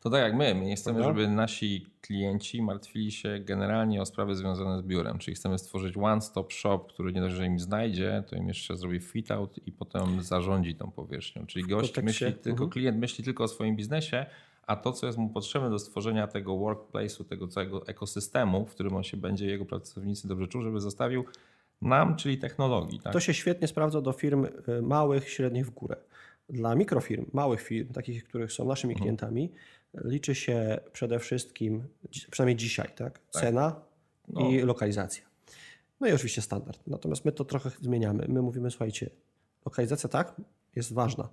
[0.00, 0.54] To tak jak my.
[0.54, 5.18] My nie chcemy, żeby nasi klienci martwili się generalnie o sprawy związane z biurem.
[5.18, 9.00] Czyli chcemy stworzyć one-stop shop, który nie dość, że im znajdzie, to im jeszcze zrobi
[9.00, 11.46] fit-out i potem zarządzi tą powierzchnią.
[11.46, 12.70] Czyli gość myśli tylko, mhm.
[12.70, 14.26] klient myśli tylko o swoim biznesie,
[14.70, 18.96] a to, co jest mu potrzebne do stworzenia tego workplace'u, tego całego ekosystemu, w którym
[18.96, 21.24] on się będzie, jego pracownicy dobrze czuł, żeby zostawił
[21.82, 23.00] nam, czyli technologii.
[23.00, 23.12] Tak?
[23.12, 25.96] To się świetnie sprawdza do firm y, małych, średnich w górę.
[26.48, 29.02] Dla mikrofirm, małych firm, takich, których są naszymi Mhm.
[29.02, 29.52] klientami,
[30.04, 31.84] liczy się przede wszystkim,
[32.30, 33.18] przynajmniej dzisiaj, tak?
[33.18, 33.42] Tak.
[33.42, 33.80] cena
[34.28, 34.40] No.
[34.40, 35.24] i lokalizacja.
[36.00, 36.80] No i oczywiście standard.
[36.86, 38.26] Natomiast my to trochę zmieniamy.
[38.28, 39.10] My mówimy, słuchajcie,
[39.64, 40.40] lokalizacja tak,
[40.76, 41.28] jest ważna,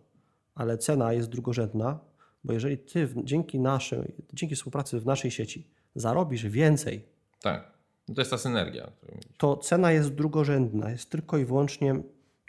[0.56, 2.00] ale cena jest drugorzędna,
[2.43, 7.06] bo jeżeli ty dzięki naszej, dzięki współpracy w naszej sieci zarobisz więcej
[7.41, 7.71] tak.
[8.08, 8.91] No to jest ta synergia.
[9.38, 11.95] to cena jest drugorzędna, jest tylko i wyłącznie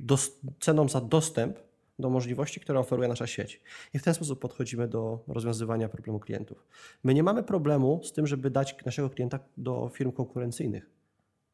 [0.01, 1.59] dos- ceną za dostęp
[1.99, 3.61] do możliwości, które oferuje nasza sieć.
[3.95, 6.67] I w ten sposób podchodzimy do rozwiązywania problemu klientów.
[7.05, 10.91] My nie mamy problemu z tym, żeby dać naszego klienta do firm konkurencyjnych.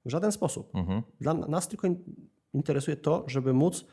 [0.04, 0.74] W żaden sposób.
[0.74, 1.02] Mhm.
[1.20, 2.04] Dla nas tylko in-
[2.54, 3.84] interesuje to, żeby móc,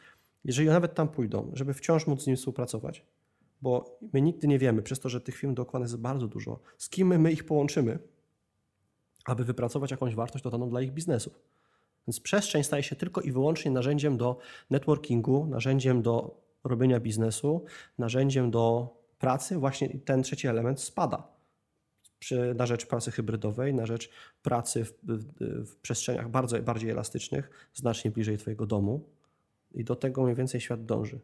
[0.45, 3.06] jeżeli nawet tam pójdą, żeby wciąż móc z nim współpracować.
[3.62, 6.60] Bo my nigdy nie wiemy, przez to, że tych firm dookoła nas jest bardzo dużo,
[6.78, 8.00] z kim my ich połączymy,
[9.26, 11.39] aby wypracować jakąś wartość dodaną dla ich biznesów.
[12.08, 14.38] Więc przestrzeń staje się tylko i wyłącznie narzędziem do
[14.69, 17.65] networkingu, narzędziem do robienia biznesu,
[17.97, 19.58] narzędziem do pracy.
[19.58, 21.28] Właśnie ten trzeci element spada
[22.19, 24.10] przy, na rzecz pracy hybrydowej, na rzecz
[24.43, 25.24] pracy w, w,
[25.71, 29.04] w przestrzeniach bardzo bardziej elastycznych, znacznie bliżej Twojego domu.
[29.74, 31.19] I do tego mniej więcej świat dąży.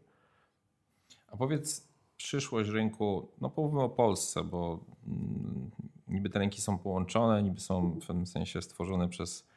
[1.27, 5.71] A powiedz, przyszłość rynku, no powiedzmy o Polsce, bo mm,
[6.07, 9.47] niby te rynki są połączone, niby są w pewnym sensie stworzone przez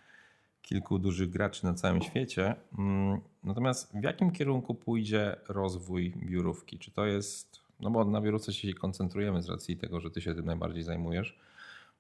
[0.63, 2.55] kilku dużych graczy na całym świecie.
[2.79, 6.79] Mm, Natomiast w jakim kierunku pójdzie rozwój biurówki?
[6.79, 10.35] Czy to jest, no bo na biurówce się koncentrujemy z racji tego, że ty się
[10.35, 11.39] tym najbardziej zajmujesz.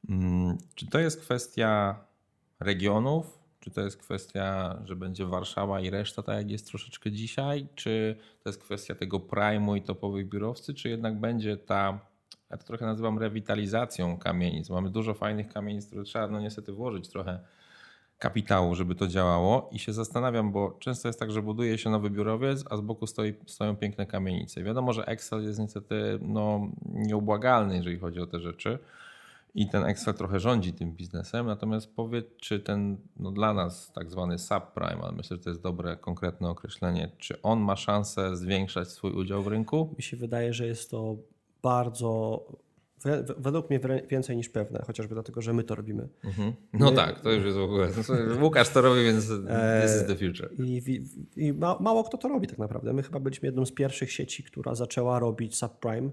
[0.08, 2.04] Mm, czy to jest kwestia
[2.60, 7.66] regionów, czy to jest kwestia, że będzie Warszawa i reszta tak jak jest troszeczkę dzisiaj?
[7.74, 10.74] Czy to jest kwestia tego prime'u i topowych biurowcy?
[10.74, 11.98] Czy jednak będzie ta,
[12.50, 14.70] ja to trochę nazywam rewitalizacją kamienic.
[14.70, 17.40] Mamy dużo fajnych kamienic, które trzeba no niestety włożyć trochę
[18.18, 22.10] kapitału, żeby to działało i się zastanawiam, bo często jest tak, że buduje się nowy
[22.10, 24.62] biurowiec, a z boku stoi, stoją piękne kamienice.
[24.62, 28.78] Wiadomo, że Excel jest niestety no, nieubłagalny, jeżeli chodzi o te rzeczy
[29.54, 31.46] i ten Excel trochę rządzi tym biznesem.
[31.46, 35.62] Natomiast powiedz, czy ten no dla nas tak zwany subprime, ale myślę, że to jest
[35.62, 39.94] dobre, konkretne określenie, czy on ma szansę zwiększać swój udział w rynku?
[39.96, 41.16] Mi się wydaje, że jest to
[41.62, 42.44] bardzo
[43.38, 46.08] według mnie więcej niż pewne, chociażby dlatego, że my to robimy.
[46.24, 46.52] Mhm.
[46.72, 46.96] No my...
[46.96, 47.88] tak, to już jest w ogóle.
[48.42, 49.28] Łukasz to robi, więc
[49.82, 50.50] this is the future.
[50.58, 51.02] I,
[51.36, 52.92] i mało kto to robi tak naprawdę.
[52.92, 56.10] My chyba byliśmy jedną z pierwszych sieci, która zaczęła robić subprime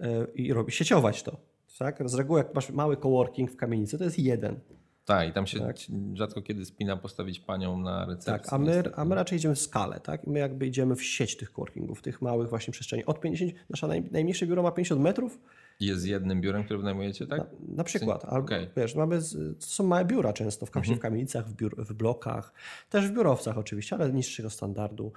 [0.00, 1.51] e, i robi, sieciować to.
[1.78, 2.10] Tak?
[2.10, 4.60] Z reguły jak masz mały coworking w kamienicy, to jest jeden.
[5.04, 5.76] Tak, i tam się tak.
[6.14, 8.32] rzadko kiedy spina postawić panią na recepcji.
[8.32, 10.26] Tak, a my, a my raczej idziemy w skalę, tak?
[10.26, 13.04] My jakby idziemy w sieć tych coworkingów, tych małych właśnie przestrzeni.
[13.04, 15.38] Od 50, nasza naj, najmniejsze biuro ma 50 metrów.
[15.80, 17.38] Jest jednym biurem, które wynajmujecie, tak?
[17.38, 18.24] Na, na przykład.
[18.24, 18.70] Albo, okay.
[18.76, 19.18] wiesz, mamy,
[19.60, 20.96] to są małe biura często, w, mhm.
[20.98, 22.52] w kamienicach, w, biur, w blokach,
[22.90, 25.12] też w biurowcach oczywiście, ale niższego standardu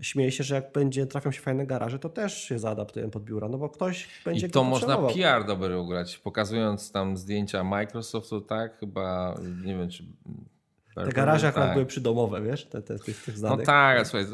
[0.00, 3.48] śmieję się, że jak będzie trafią się fajne garaże, to też się zaadaptują pod biura,
[3.48, 8.78] no bo ktoś będzie I to można PR dobry ugrać, pokazując tam zdjęcia Microsoftu, tak?
[8.78, 9.34] Chyba,
[9.64, 10.04] nie wiem, czy...
[10.94, 11.72] Te garaże tak.
[11.72, 14.26] były przydomowe, wiesz, te, te, tych, tych No tak, słuchaj,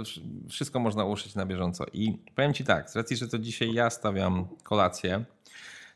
[0.49, 1.85] wszystko można uszyć na bieżąco.
[1.93, 5.25] I powiem Ci tak, z racji, że to dzisiaj ja stawiam kolację,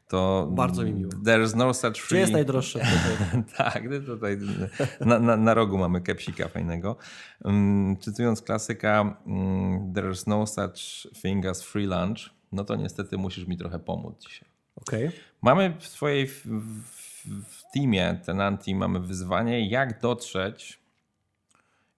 [0.09, 1.12] to bardzo mi miło.
[1.12, 2.09] There's no such free.
[2.09, 2.81] Gdzie jest najdroższe?
[3.57, 4.38] tak, tutaj
[5.01, 6.97] na, na, na, rogu mamy kepsika fajnego.
[7.44, 12.31] Um, cytując klasyka, um, there's no such thing as free lunch.
[12.53, 14.49] No to niestety musisz mi trochę pomóc dzisiaj.
[14.77, 15.12] Okay.
[15.42, 16.47] Mamy w swojej w,
[17.49, 20.81] w teamie Tenanti mamy wyzwanie, jak dotrzeć,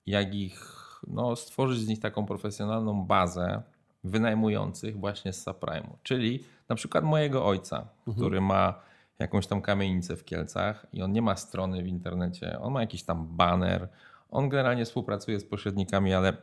[0.06, 3.62] jak ich no, stworzyć z nich taką profesjonalną bazę
[4.04, 5.90] wynajmujących właśnie z subprime'u.
[6.02, 8.16] Czyli na przykład mojego ojca, mhm.
[8.16, 8.74] który ma
[9.18, 13.02] jakąś tam kamienicę w Kielcach i on nie ma strony w internecie, on ma jakiś
[13.02, 13.88] tam banner,
[14.30, 16.36] on generalnie współpracuje z pośrednikami, ale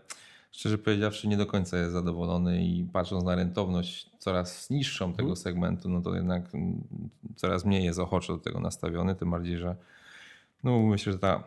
[0.51, 5.17] szczerze powiedziawszy nie do końca jest zadowolony i patrząc na rentowność coraz niższą mhm.
[5.17, 6.83] tego segmentu, no to jednak mm,
[7.35, 9.75] coraz mniej jest ochoczo do tego nastawiony, tym bardziej, że
[10.63, 11.43] no myślę, że ta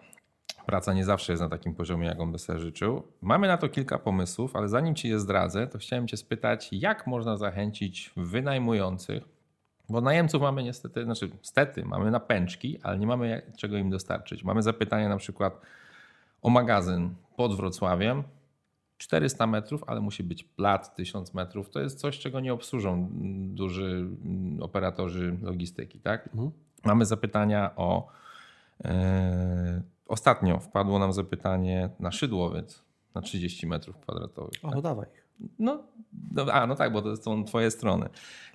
[0.67, 3.03] praca nie zawsze jest na takim poziomie, jak on by sobie życzył.
[3.23, 7.07] Mamy na to kilka pomysłów, ale zanim Ci je zdradzę, to chciałem Cię spytać, jak
[7.07, 9.23] można zachęcić wynajmujących,
[9.89, 14.45] bo najemców mamy niestety, znaczy stety, mamy na pęczki, ale nie mamy czego im dostarczyć.
[14.45, 15.61] Mamy zapytanie na przykład
[16.43, 18.23] o magazyn pod Wrocławiem,
[19.01, 21.71] 400 metrów, ale musi być plat 1000 metrów.
[21.71, 23.09] To jest coś, czego nie obsłużą
[23.55, 24.07] duży
[24.61, 26.01] operatorzy logistyki.
[26.01, 26.27] Tak?
[26.27, 26.51] Mhm.
[26.85, 28.09] Mamy zapytania o
[28.85, 32.83] e, Ostatnio wpadło nam zapytanie na szydłowiec
[33.15, 34.53] na 30 metrów kwadratowych.
[34.63, 34.75] O, tak?
[34.75, 35.07] no dawaj.
[35.59, 35.83] No,
[36.33, 38.09] no, a, no tak, bo to są twoje strony.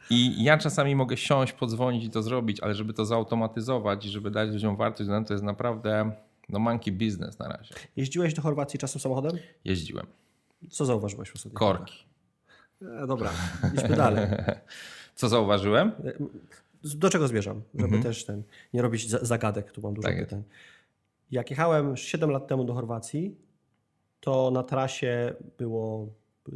[0.09, 4.31] I ja czasami mogę siąść, podzwonić i to zrobić, ale żeby to zautomatyzować i żeby
[4.31, 6.11] dać ludziom wartość, to jest naprawdę
[6.49, 7.75] no monkey business na razie.
[7.95, 9.37] Jeździłeś do Chorwacji czasem samochodem?
[9.65, 10.05] Jeździłem.
[10.69, 11.55] Co zauważyłeś w sobie?
[11.55, 12.05] Korki.
[12.81, 13.31] E, dobra,
[13.73, 14.27] idźmy dalej.
[15.15, 15.87] Co zauważyłem?
[15.87, 16.13] E,
[16.83, 17.61] do czego zmierzam?
[17.73, 18.03] Żeby mhm.
[18.03, 20.39] też ten, nie robić zagadek, tu mam dużo tak pytań.
[20.39, 20.74] Jest.
[21.31, 23.37] Jak jechałem 7 lat temu do Chorwacji,
[24.19, 26.07] to na trasie było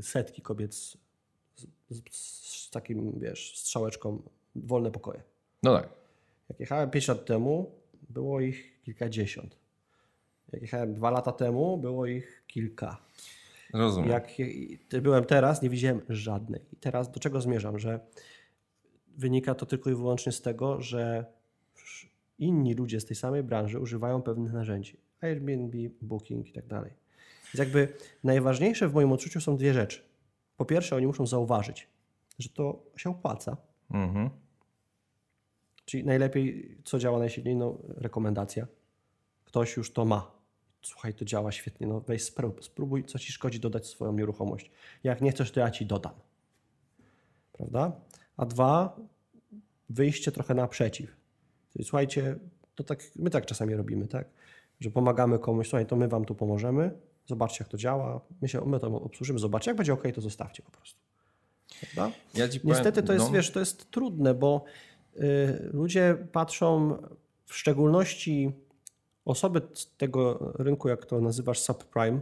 [0.01, 0.97] setki kobiet z,
[1.89, 2.01] z,
[2.41, 4.21] z takim, wiesz, strzałeczką
[4.55, 5.23] wolne pokoje.
[5.63, 5.89] No tak.
[6.49, 7.71] Jak jechałem 5 lat temu,
[8.09, 9.57] było ich kilkadziesiąt.
[10.51, 12.97] Jak jechałem dwa lata temu, było ich kilka.
[13.73, 14.09] Rozumiem.
[14.09, 14.27] Jak
[15.01, 16.61] byłem teraz, nie widziałem żadnej.
[16.73, 17.79] I teraz do czego zmierzam?
[17.79, 17.99] Że
[19.17, 21.25] wynika to tylko i wyłącznie z tego, że
[22.39, 24.97] inni ludzie z tej samej branży używają pewnych narzędzi.
[25.21, 26.91] Airbnb, Booking i tak dalej.
[27.43, 30.01] Więc jakby najważniejsze w moim odczuciu są dwie rzeczy.
[30.57, 31.87] Po pierwsze, oni muszą zauważyć,
[32.39, 33.57] że to się opłaca.
[33.91, 34.29] Mhm.
[35.85, 37.55] Czyli najlepiej, co działa najsilniej?
[37.55, 38.67] No, rekomendacja.
[39.45, 40.31] Ktoś już to ma.
[40.81, 41.87] Słuchaj, to działa świetnie.
[41.87, 44.71] No weź spróbuj, spróbuj, co ci szkodzi dodać swoją nieruchomość.
[45.03, 46.13] Jak nie chcesz, to ja ci dodam.
[47.53, 48.01] Prawda?
[48.37, 48.99] A dwa,
[49.89, 51.18] wyjście trochę naprzeciw.
[51.83, 52.35] Słuchajcie,
[52.75, 54.27] to tak, my tak czasami robimy, tak?
[54.79, 56.91] Że pomagamy komuś, słuchaj, to my wam tu pomożemy,
[57.25, 60.63] zobaczcie jak to działa, my, się, my to obsłużymy, zobaczcie, jak będzie ok, to zostawcie
[60.63, 60.99] po prostu.
[61.79, 62.17] Prawda?
[62.33, 63.31] Ja Niestety to jest, no.
[63.31, 64.63] wiesz, to jest trudne, bo
[65.17, 66.97] y, ludzie patrzą
[67.45, 68.51] w szczególności
[69.25, 72.19] osoby z tego rynku, jak to nazywasz subprime,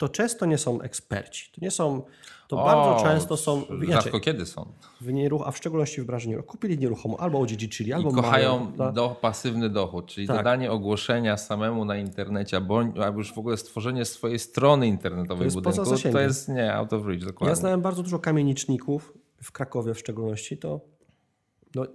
[0.00, 1.50] to często nie są eksperci.
[1.52, 2.02] To nie są,
[2.48, 4.72] to O, bardzo często są, Rzadko kiedy są.
[5.00, 6.52] w nieruch, a w szczególności w branży nieruchomości.
[6.58, 10.36] Kupili nieruchomo albo odziedziczyli, albo I kochają mają, do, pasywny dochód, czyli Tak.
[10.36, 15.54] dodanie ogłoszenia samemu na internecie, bądź, albo już w ogóle stworzenie swojej strony internetowej To
[15.54, 15.96] budynku.
[16.12, 17.48] To jest nie out of reach, dokładnie.
[17.48, 20.80] Ja znałem bardzo dużo kamieniczników, w Krakowie w szczególności, to
[21.74, 21.86] no,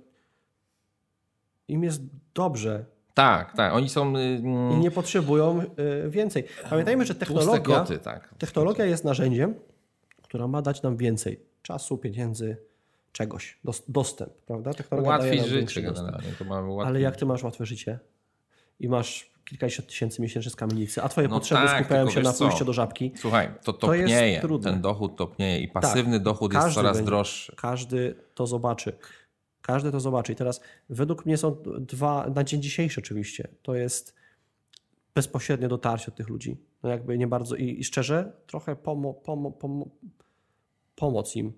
[1.68, 2.02] im jest
[2.34, 3.73] dobrze Tak, tak.
[3.73, 4.15] Oni są.
[4.17, 5.62] y, i mm, nie potrzebują
[6.06, 6.43] y, więcej.
[6.69, 8.36] Pamiętajmy, że technologia, koty, tak.
[8.38, 9.56] technologia jest narzędziem,
[10.23, 12.58] która ma dać nam więcej czasu, pieniędzy,
[13.12, 14.73] czegoś, dos- dostęp, prawda?
[14.73, 16.32] Technologia Łatwiej życie generalnie.
[16.39, 16.82] To.
[16.86, 17.99] Ale jak ty masz łatwe życie
[18.80, 22.34] i masz kilkadziesiąt tysięcy miesięcznie z kamienicy, a twoje No potrzeby tak, skupiają się na
[22.34, 22.45] co?
[22.45, 24.41] pójściu do żabki, Słuchaj, to To topnieje.
[24.41, 24.71] trudne.
[24.71, 27.56] Ten dochód topnieje i pasywny dochód jest coraz będzie- droższy.
[27.56, 28.97] Każdy to zobaczy.
[29.65, 30.34] Każdy to zobaczy.
[30.34, 34.15] I teraz według mnie są dwa, na dzień dzisiejszy oczywiście, to jest
[35.15, 36.58] bezpośrednie dotarcie do tych ludzi.
[36.84, 39.86] No jakby nie bardzo i, i szczerze trochę pomo, pomo, pomo,
[40.95, 41.54] pomoc im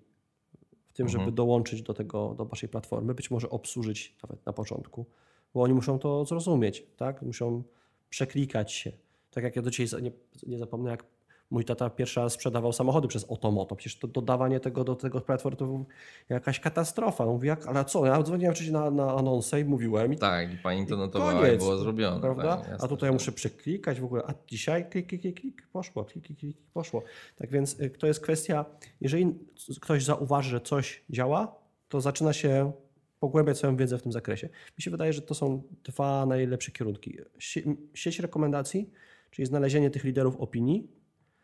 [0.87, 1.21] w tym, Mhm.
[1.21, 5.05] żeby dołączyć do tego, do waszej platformy, być może obsłużyć nawet na początku,
[5.53, 7.21] bo oni muszą to zrozumieć, tak?
[7.21, 7.63] Muszą
[8.09, 8.91] przeklikać się.
[9.31, 10.11] Tak jak ja do dzisiaj nie,
[10.47, 11.03] nie zapomnę, jak
[11.49, 13.75] mój tata pierwszy raz sprzedawał samochody przez Otomoto.
[13.75, 15.85] Przecież to dodawanie tego do tego platformy to
[16.29, 17.23] jakaś katastrofa.
[17.25, 18.05] On mówi, jak, ale co?
[18.05, 21.57] Ja dzwoniłem wcześniej na, na anonsę i mówiłem i Tak, i pani to notowała i
[21.57, 22.21] było zrobione.
[22.21, 22.57] prawda?
[22.57, 23.13] Tak, a tutaj ja tak.
[23.13, 27.03] muszę przeklikać w ogóle, a dzisiaj klik, klik, klik, klik, poszło, klik, klik, klik, poszło.
[27.35, 28.65] Tak więc y, to jest kwestia,
[29.01, 29.35] jeżeli
[29.81, 31.55] ktoś zauważy, że coś działa,
[31.89, 32.71] to zaczyna się
[33.19, 34.49] pogłębiać swoją wiedzę w tym zakresie.
[34.77, 37.17] Mi się wydaje, że to są dwa najlepsze kierunki.
[37.39, 38.89] Sie- Sieć rekomendacji,
[39.31, 40.87] czyli znalezienie tych liderów opinii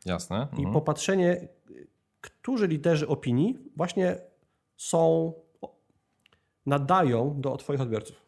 [0.05, 0.47] Jasne.
[0.53, 0.73] i Mhm.
[0.73, 1.47] popatrzenie,
[2.21, 4.17] którzy liderzy opinii właśnie
[4.77, 5.33] są,
[6.65, 8.21] nadają do Twoich odbiorców.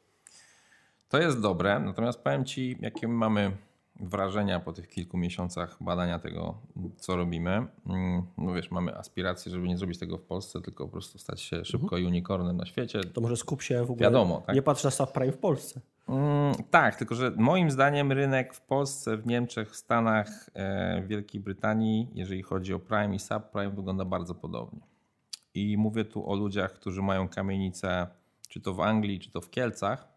[1.09, 3.51] To jest dobre, natomiast powiem Ci, jakie mamy
[3.99, 6.57] wrażenia po tych kilku miesiącach badania tego,
[6.97, 7.51] co robimy.
[7.87, 11.41] Mm, No wiesz, mamy aspiracje, żeby nie zrobić tego w Polsce, tylko po prostu stać
[11.41, 13.01] się szybko unicornem na świecie.
[13.03, 14.07] To może skup się w ogóle.
[14.09, 14.55] Wiadomo, tak?
[14.55, 15.81] Nie patrz na subprime w Polsce.
[16.07, 21.07] Mm, tak, tylko że moim zdaniem rynek w Polsce, w Niemczech, w Stanach, e, w
[21.07, 24.79] Wielkiej Brytanii, jeżeli chodzi o prime i subprime, wygląda bardzo podobnie.
[25.53, 28.07] I mówię tu o ludziach, którzy mają kamienice,
[28.49, 30.07] czy to w Anglii, czy to w Kielcach,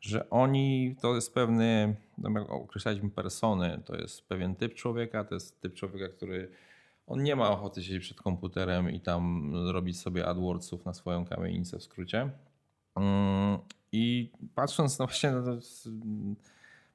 [0.00, 5.34] że oni, to jest pewny, no jak określaliśmy persony, to jest pewien typ człowieka, to
[5.34, 6.50] jest typ człowieka, który
[7.06, 11.78] on nie ma ochoty siedzieć przed komputerem i tam robić sobie AdWordsów na swoją kamienicę
[11.78, 12.30] w skrócie.
[12.96, 13.58] Mm,
[13.92, 15.42] I patrząc na właśnie na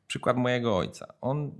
[0.08, 1.52] przykład mojego ojca, on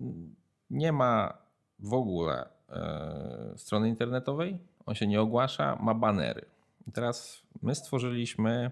[0.70, 1.38] nie ma
[1.80, 6.46] w ogóle e, strony internetowej, on się nie ogłasza, ma banery.
[6.88, 8.72] I teraz my stworzyliśmy,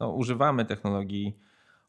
[0.00, 1.38] no, używamy technologii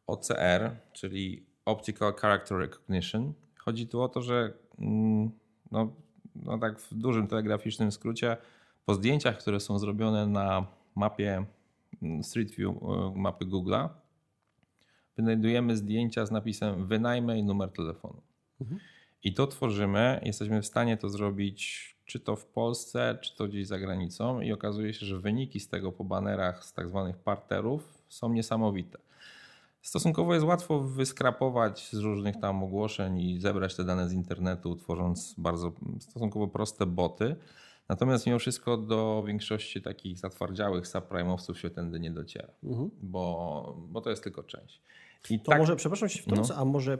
[0.07, 3.33] OCR, czyli Optical Character Recognition.
[3.57, 5.31] Chodzi tu o to, że mm,
[5.71, 5.93] no,
[6.35, 8.37] no tak w dużym telegraficznym skrócie,
[8.85, 11.45] po zdjęciach, które są zrobione na mapie
[12.21, 13.89] Street View e, mapy Google'a,
[15.17, 18.21] wynajdujemy zdjęcia z napisem wynajmę i numer telefonu.
[19.23, 23.67] I to tworzymy, jesteśmy w stanie to zrobić czy to w Polsce, czy to gdzieś
[23.67, 27.93] za granicą i okazuje się, że wyniki z tego po banerach z tak zwanych parterów
[28.09, 28.97] są niesamowite.
[29.81, 35.35] Stosunkowo jest łatwo wyskrapować z różnych tam ogłoszeń i zebrać te dane z internetu, tworząc
[35.37, 37.35] bardzo stosunkowo proste boty.
[37.89, 42.53] Natomiast mimo wszystko do większości takich zatwardziałych subprime'owców się tędy nie dociera,
[43.01, 44.81] bo, bo to jest tylko część.
[45.29, 46.97] I To może, przepraszam się wtrącę, a może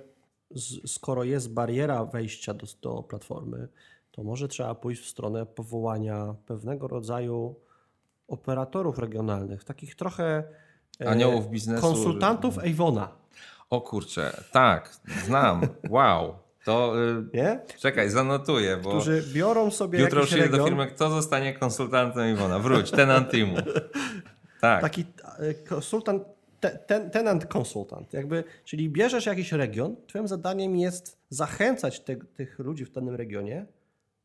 [0.52, 3.68] z, skoro jest bariera wejścia do, do platformy,
[4.12, 7.56] to może trzeba pójść w stronę powołania pewnego rodzaju
[8.28, 10.44] operatorów regionalnych, takich trochę
[11.02, 13.12] e, Aniołów biznesu, konsultantów Avona,
[13.70, 16.45] O kurczę, tak, znam, wow.
[16.66, 17.60] To y, nie?
[17.78, 22.34] czekaj, zanotuję, bo którzy biorą sobie jutro jakiś przyjdę do region, firmy, kto zostanie konsultantem
[22.34, 22.60] Iwona.
[22.60, 23.56] Wróć, tenant teamu.
[24.62, 25.06] Tak, taki
[25.40, 26.24] e, konsultant,
[26.60, 32.60] te, ten, tenant konsultant, jakby, czyli bierzesz jakiś region, twoim zadaniem jest zachęcać te, tych
[32.60, 33.66] ludzi w danym regionie,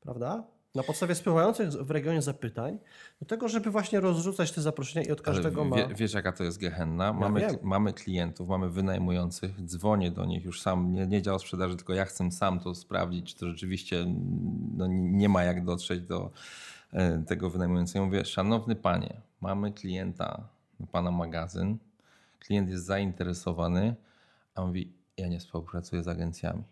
[0.00, 0.44] prawda?
[0.74, 2.78] Na podstawie spływających w regionie zapytań,
[3.20, 5.76] do tego, żeby właśnie rozrzucać te zaproszenia i od każdego ma.
[5.76, 7.12] wie, wiesz jaka to jest gehenna?
[7.12, 7.56] Mamy, wiem.
[7.62, 12.04] mamy klientów, mamy wynajmujących, dzwonię do nich już sam, nie, nie dział sprzedaży, tylko ja
[12.04, 14.06] chcę sam to sprawdzić, czy to rzeczywiście
[14.76, 16.30] no, nie ma jak dotrzeć do
[16.92, 18.04] e, tego wynajmującego.
[18.04, 20.48] Mówię, szanowny panie, mamy klienta,
[20.92, 21.78] pana magazyn,
[22.38, 23.94] klient jest zainteresowany,
[24.54, 26.62] a on mówi, ja nie współpracuję z agencjami.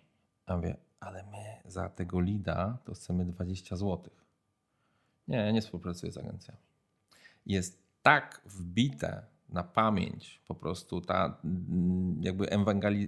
[0.47, 4.11] A mówię, ale my za tego lida to chcemy 20 zł.
[5.29, 6.69] Nie, ja nie współpracuję z agencjami
[7.49, 10.41] jest tak wbite na pamięć.
[10.49, 12.47] Po prostu ta mm, jakby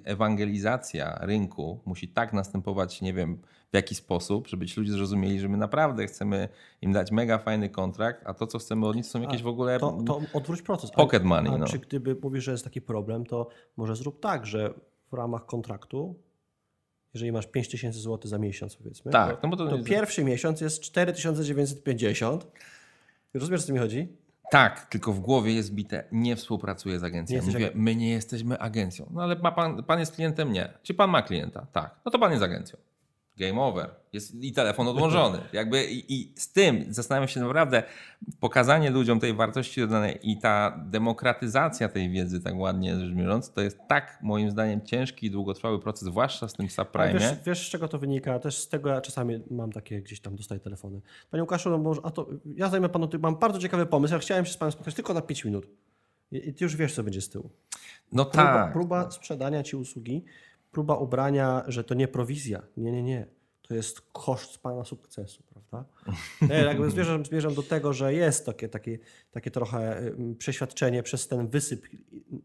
[0.05, 3.39] ewangelizacja rynku musi tak następować, nie wiem
[3.73, 6.49] w jaki sposób, żeby ci ludzie zrozumieli, że my naprawdę chcemy
[6.83, 9.79] im dać mega fajny kontrakt, a to, co chcemy od nich, są jakieś w ogóle
[9.79, 10.91] to, to odwróć proces.
[10.91, 11.53] pocket money.
[11.53, 11.67] A, a no.
[11.67, 14.75] czy gdyby mówisz, że jest taki problem, to może zrób tak, że
[15.11, 16.15] w ramach kontraktu
[17.15, 19.89] jeżeli masz 5000 zł za miesiąc, powiedzmy, tak, to, no bo to, to jest...
[19.89, 22.47] pierwszy miesiąc jest 4950.
[23.35, 24.09] Rozumiesz, o co mi chodzi?
[24.51, 27.41] Tak, tylko w głowie jest bite, nie współpracuję z agencją.
[27.41, 29.07] Nie Mówię, my nie jesteśmy agencją.
[29.11, 30.53] No ale ma pan, pan jest klientem?
[30.53, 30.73] Nie.
[30.83, 31.67] Czy pan ma klienta?
[31.73, 32.01] Tak.
[32.05, 32.79] No to pan jest agencją.
[33.41, 33.91] Game over.
[34.13, 35.39] Jest i telefon odłożony.
[35.53, 37.83] Jakby i, i, z tym zastanawiam się naprawdę,
[38.41, 43.61] pokazanie ludziom tej wartości dodanej i ta demokratyzacja tej wiedzy, tak ładnie rzecz biorąc, to
[43.61, 47.13] jest tak moim zdaniem ciężki i długotrwały proces, zwłaszcza z tym subprime.
[47.13, 48.39] Wiesz, wiesz, z czego to wynika?
[48.39, 51.01] Też z tego ja czasami mam takie gdzieś tam, dostaję telefony.
[51.31, 54.47] Panie Łukaszu, no może, a to ja zajmę panu, mam bardzo ciekawy pomysł, ja chciałem
[54.47, 55.67] się z panem spotkać tylko na 5 minut.
[56.33, 57.51] I, I ty już wiesz, co będzie z tyłu.
[58.13, 58.73] No próba, tak.
[58.73, 60.25] Próba sprzedania ci usługi,
[60.73, 62.63] próba ubrania, że to nie prowizja.
[62.77, 63.41] Nie, nie, nie
[63.71, 65.85] to jest koszt pana sukcesu, prawda?
[66.49, 68.99] Ja jakby zmierzam, zmierzam do tego, że jest takie, takie,
[69.31, 70.03] takie trochę
[70.39, 71.87] przeświadczenie przez ten wysyp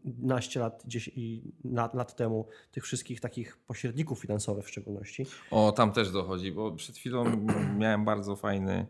[0.04, 5.26] naście lat, dziesięć lat, lat temu tych wszystkich takich pośredników finansowych w szczególności.
[5.50, 7.24] O, tam też dochodzi, bo przed chwilą
[7.78, 8.86] miałem bardzo fajny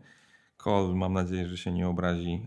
[0.63, 2.45] call, mam nadzieję, że się nie obrazi,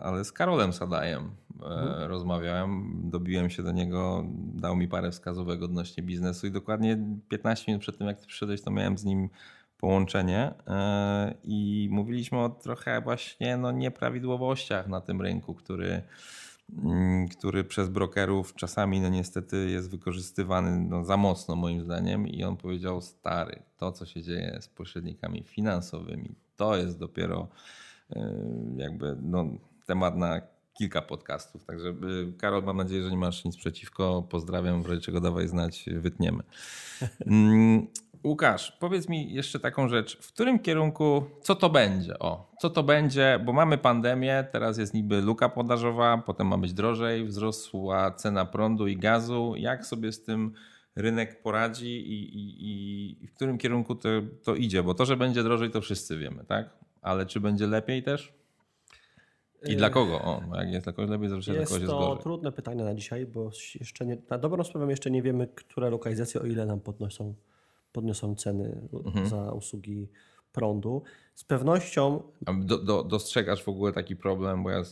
[0.00, 1.30] ale z Karolem Sadajem
[1.62, 2.10] e, mhm.
[2.10, 6.98] rozmawiałem, dobiłem się do niego, dał mi parę wskazówek odnośnie biznesu i dokładnie
[7.28, 9.28] 15 minut przed tym, jak ty przyszedłeś, to miałem z nim
[9.78, 16.02] połączenie e, i mówiliśmy o trochę właśnie no, nieprawidłowościach na tym rynku, który
[17.30, 22.56] który przez brokerów czasami no niestety jest wykorzystywany no, za mocno moim zdaniem i on
[22.56, 27.48] powiedział stary, to co się dzieje z pośrednikami finansowymi, to jest dopiero
[28.16, 28.18] y,
[28.76, 29.44] jakby no,
[29.86, 30.40] temat na
[30.78, 31.64] kilka podcastów.
[31.64, 34.26] Także y, Karol, mam nadzieję, że nie masz nic przeciwko.
[34.30, 36.42] Pozdrawiam, w razie czego dawaj znać, wytniemy.
[38.24, 40.18] Łukasz, powiedz mi jeszcze taką rzecz.
[40.20, 42.18] W którym kierunku, co to będzie?
[42.18, 46.72] O, co to będzie, bo mamy pandemię, teraz jest niby luka podażowa, potem ma być
[46.72, 49.54] drożej, wzrosła cena prądu i gazu.
[49.56, 50.52] Jak sobie z tym
[50.96, 54.08] rynek poradzi i, i, i w którym kierunku to,
[54.42, 54.82] to idzie?
[54.82, 56.70] Bo to, że będzie drożej, to wszyscy wiemy, tak?
[57.02, 58.32] Ale czy będzie lepiej też?
[59.68, 60.22] I dla kogo?
[60.22, 62.84] O, no jak jest dla kogoś lepiej, zawsze jest dla kogoś jest to trudne pytanie
[62.84, 63.50] na dzisiaj, bo
[63.80, 67.34] jeszcze nie, na dobrą sprawę jeszcze nie wiemy, które lokalizacje, o ile nam podnoszą,
[67.96, 69.26] podniosą ceny mhm.
[69.26, 70.08] za usługi
[70.52, 71.02] prądu.
[71.34, 72.22] Z pewnością.
[72.58, 74.82] Do, do, dostrzegasz w ogóle taki problem, bo ja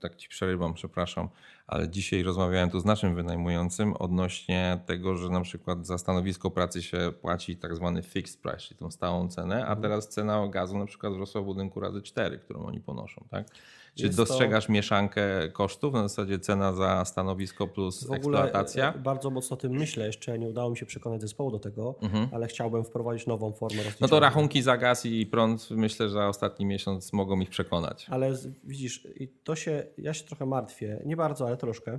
[0.00, 1.28] tak ci przerywam, przepraszam,
[1.66, 6.82] ale dzisiaj rozmawiałem tu z naszym wynajmującym odnośnie tego, że na przykład za stanowisko pracy
[6.82, 9.80] się płaci tak zwany fixed price, czyli tą stałą cenę, a mhm.
[9.80, 13.24] teraz cena gazu na przykład wzrosła w budynku razy 4, którą oni ponoszą.
[13.30, 13.46] Tak?
[13.94, 14.72] Czy jest dostrzegasz to...
[14.72, 18.94] mieszankę kosztów na zasadzie cena za stanowisko plus w eksploatacja?
[18.94, 20.06] E, bardzo mocno o tym myślę.
[20.06, 22.28] Jeszcze nie udało mi się przekonać zespołu do tego, mhm.
[22.32, 23.98] ale chciałbym wprowadzić nową formę rozliczenia.
[24.00, 28.06] No to rachunki za gaz i prąd myślę, że za ostatni miesiąc mogą ich przekonać.
[28.10, 28.32] Ale
[28.64, 29.08] widzisz,
[29.44, 31.98] to się, ja się trochę martwię, nie bardzo, ale troszkę.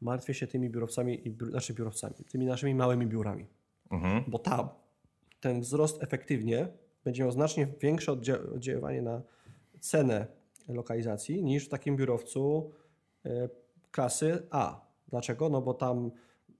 [0.00, 3.46] Martwię się tymi biurowcami, i znaczy biurowcami, tymi naszymi małymi biurami.
[3.90, 4.24] Mhm.
[4.28, 4.68] Bo tam
[5.40, 6.68] ten wzrost efektywnie
[7.04, 9.22] będzie miał znacznie większe oddziaływanie na
[9.80, 12.70] cenę lokalizacji niż w takim biurowcu
[13.26, 13.48] e,
[13.90, 14.80] klasy A.
[15.08, 15.48] Dlaczego?
[15.48, 16.10] No bo tam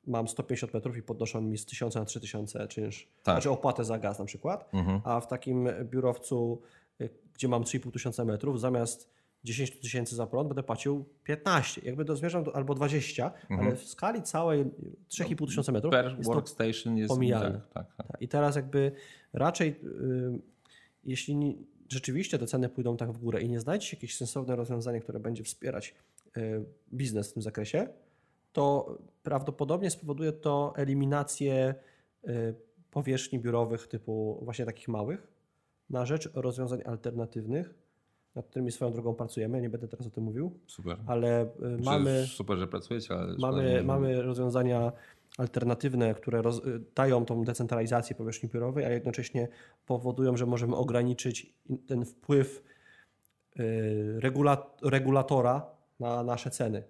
[0.07, 3.35] mam 150 metrów i podnoszą mi z 1000 na 3000 czynsz, tak.
[3.35, 5.01] znaczy opłatę za gaz na przykład, mhm.
[5.05, 6.63] a w takim biurowcu,
[7.01, 9.13] e, gdzie mam 3,5 tysiąca metrów, zamiast
[9.45, 11.81] 10 tysięcy za prąd będę płacił 15.
[11.85, 13.61] Jakby do, zmierzam do, albo 20, mhm.
[13.61, 14.65] ale w skali całej
[15.11, 17.61] 3,5 tysiąca metrów per jest workstation jest pomijalne.
[17.75, 18.23] Tak, tak, tak.
[18.23, 18.93] I teraz jakby
[19.33, 20.39] raczej, y,
[21.05, 25.01] jeśli rzeczywiście te ceny pójdą tak w górę i nie znajdzie się jakieś sensowne rozwiązanie,
[25.01, 25.95] które będzie wspierać
[26.37, 26.41] e,
[26.95, 27.89] biznes w tym zakresie,
[28.53, 31.75] to prawdopodobnie spowoduje to eliminację
[32.25, 32.55] e,
[32.91, 35.27] powierzchni biurowych typu właśnie takich małych
[35.91, 37.75] na rzecz rozwiązań alternatywnych,
[38.35, 39.61] nad którymi swoją drogą pracujemy.
[39.61, 40.61] Nie będę teraz o tym mówił.
[40.67, 40.99] Super.
[41.07, 41.49] Ale e,
[41.85, 42.27] mamy.
[42.27, 43.35] Super, że pracujecie, ale.
[43.39, 44.93] Mamy, mamy rozwiązania
[45.39, 46.61] alternatywne, które roz,
[46.95, 49.49] dają tą decentralizację powierzchni biurowej, a jednocześnie
[49.87, 51.55] powodują, że możemy ograniczyć
[51.87, 52.63] ten wpływ
[53.61, 54.21] y,
[54.83, 55.67] regulatora
[56.01, 56.83] na nasze ceny.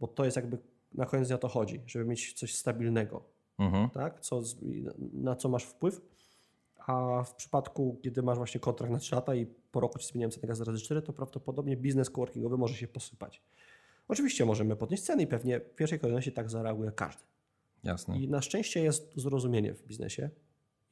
[0.00, 0.58] Bo to jest jakby
[0.94, 3.24] na koniec dnia to chodzi, żeby mieć coś stabilnego.
[3.58, 3.90] Mhm.
[3.90, 4.20] Tak?
[4.20, 4.42] Co,
[5.12, 6.00] na co masz wpływ.
[6.88, 10.30] A w przypadku, kiedy masz właśnie kontrakt na 3 lata i po roku ci zmieniają
[10.30, 13.42] cenę gazu razy 4, to prawdopodobnie biznes coworkingowy może się posypać.
[14.08, 17.22] Oczywiście możemy podnieść ceny i pewnie w pierwszej kolejności tak zareaguje każdy.
[17.84, 18.18] Jasne.
[18.18, 20.30] I na szczęście jest zrozumienie w biznesie.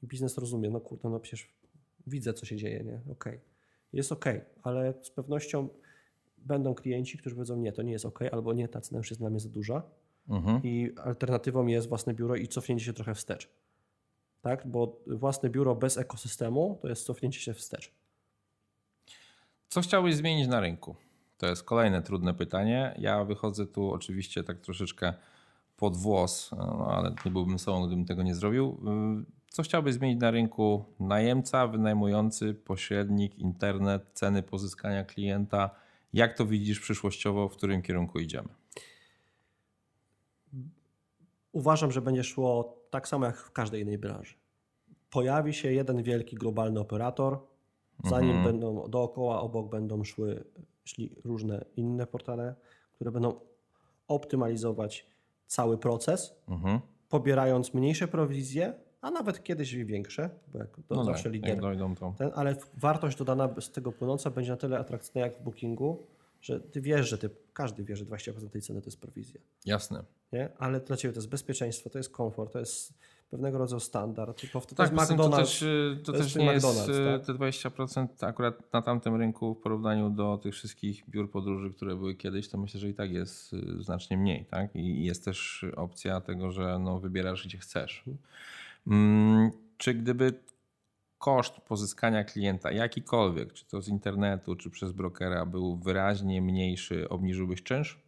[0.05, 1.51] Biznes rozumie, no kurde, no przecież
[2.07, 2.95] widzę, co się dzieje, nie?
[2.95, 3.13] Okej.
[3.13, 3.41] Okay.
[3.93, 5.69] Jest okej, okay, ale z pewnością
[6.39, 9.21] będą klienci, którzy powiedzą nie, to nie jest ok, albo nie, ta cena już jest
[9.21, 9.83] dla mnie za duża
[10.29, 10.61] Mhm.
[10.63, 13.51] i alternatywą jest własne biuro i cofnięcie się trochę wstecz.
[14.47, 14.67] Tak?
[14.67, 17.93] Bo własne biuro bez ekosystemu to jest cofnięcie się wstecz.
[19.69, 20.97] Co chciałbyś zmienić na rynku?
[21.39, 22.95] To jest kolejne trudne pytanie.
[22.99, 25.15] Ja wychodzę tu oczywiście tak troszeczkę
[25.77, 28.81] pod włos, no, ale nie byłbym sobą, gdybym tego nie zrobił.
[29.23, 35.71] Y, Co chciałbyś zmienić na rynku najemca, wynajmujący, pośrednik, internet, ceny pozyskania klienta?
[36.13, 38.49] Jak to widzisz przyszłościowo, w którym kierunku idziemy?
[41.57, 44.35] Uważam, że będzie szło tak samo jak w każdej innej branży.
[45.11, 47.39] Pojawi się jeden wielki globalny operator,
[48.05, 48.45] zanim Mhm.
[48.45, 50.45] będą dookoła, obok będą szły
[50.85, 52.55] szli różne inne portale,
[52.93, 53.41] które będą
[54.09, 55.07] optymalizować
[55.47, 56.81] cały proces, Mhm.
[57.09, 61.51] pobierając mniejsze prowizje, a nawet kiedyś większe, bo jak to No zawsze tak, lider
[62.15, 66.07] ten, ale wartość dodana z tego płynąca będzie na tyle atrakcyjna jak w bookingu,
[66.47, 69.41] że ty wiesz, że ty, każdy wie, że 20% tej ceny to jest prowizja.
[69.65, 70.05] Jasne.
[70.33, 70.49] Nie?
[70.59, 72.95] Ale dla ciebie to jest bezpieczeństwo, to jest komfort, to jest
[73.31, 74.43] pewnego rodzaju standard.
[74.53, 75.37] To, to Tak, jest poza tym to McDonald's.
[75.37, 77.27] też, y, to to jest też nie jest McDonald's, y, tak?
[77.27, 82.15] te 20% akurat na tamtym rynku w porównaniu do tych wszystkich biur podróży, które były
[82.15, 84.45] kiedyś, to myślę, że i tak jest y, znacznie mniej.
[84.45, 84.77] Tak?
[84.77, 88.05] I jest też opcja tego, że no, wybierasz gdzie chcesz.
[88.87, 90.33] Mm, Czy gdyby
[91.19, 97.63] koszt pozyskania klienta, jakikolwiek, czy to z internetu, czy przez brokera, był wyraźnie mniejszy, obniżyłbyś
[97.63, 98.03] czynsz?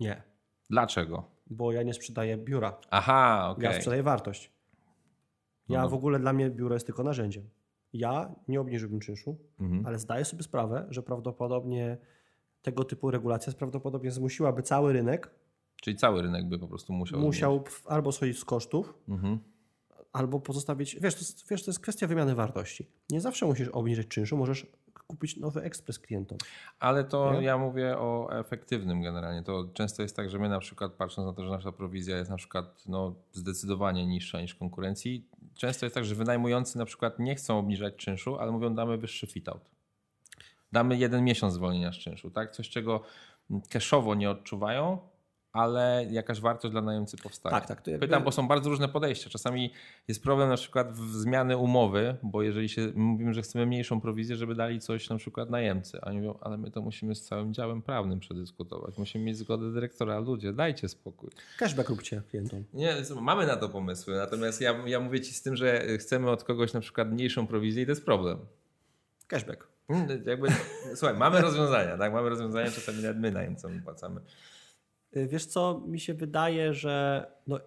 [0.00, 0.22] Nie,
[0.70, 1.24] Dlaczego?
[1.46, 3.64] bo ja nie sprzedaję biura, Aha, okej.
[3.64, 4.50] ja sprzedaję wartość.
[5.68, 7.48] Ja No w ogóle dla mnie biuro jest tylko narzędziem.
[7.92, 9.86] Ja nie obniżyłbym czynszu, Mhm.
[9.86, 11.98] ale zdaję sobie sprawę, że prawdopodobnie
[12.62, 15.30] tego typu regulacja prawdopodobnie zmusiłaby cały rynek,
[15.82, 17.20] Czyli cały rynek by po prostu musiał.
[17.20, 19.38] musiał albo schodzić z kosztów, Mhm.
[20.12, 20.96] Albo pozostawić.
[21.00, 22.88] Wiesz to, jest, wiesz, to jest kwestia wymiany wartości.
[23.10, 24.66] Nie zawsze musisz obniżyć czynszu, możesz
[25.06, 26.38] kupić nowy ekspres klientom.
[26.78, 27.42] Ale to Nie?
[27.42, 29.42] ja mówię o efektywnym generalnie.
[29.42, 32.30] To często jest tak, że my na przykład patrząc na to, że nasza prowizja jest
[32.30, 37.34] na przykład no, zdecydowanie niższa niż konkurencji, często jest tak, że wynajmujący na przykład nie
[37.34, 39.70] chcą obniżać czynszu, ale mówią damy wyższy fit-out.
[40.72, 42.52] Damy jeden miesiąc zwolnienia z czynszu, tak?
[42.52, 43.02] Coś, czego
[43.68, 44.98] cashowo nie odczuwają,
[45.52, 47.50] ale jakaś wartość dla najemcy powstaje.
[47.54, 49.30] Tak, tak, jakby- Pytam, bo są bardzo różne podejścia.
[49.30, 49.72] Czasami
[50.08, 54.36] jest problem na przykład w zmiany umowy, bo jeżeli się mówimy, że chcemy mniejszą prowizję,
[54.36, 57.54] żeby dali coś na przykład najemcy, a oni mówią, ale my to musimy z całym
[57.54, 61.30] działem prawnym przedyskutować, musimy mieć zgodę dyrektora, ludzie, dajcie spokój.
[61.58, 62.64] Cashback róbcie klientom.
[62.74, 66.44] Nie, mamy na to pomysły, natomiast ja, ja mówię ci z tym, że chcemy od
[66.44, 68.38] kogoś na przykład mniejszą prowizję i to jest problem.
[69.26, 69.68] Cashback.
[69.88, 70.48] Mm, Jakby,
[70.96, 72.12] słuchaj, mamy rozwiązania, tak?
[72.12, 74.20] Mamy rozwiązania, czasami nawet my najemcom płacamy.
[75.16, 77.60] Y, Wiesz co, mi się wydaje, że no,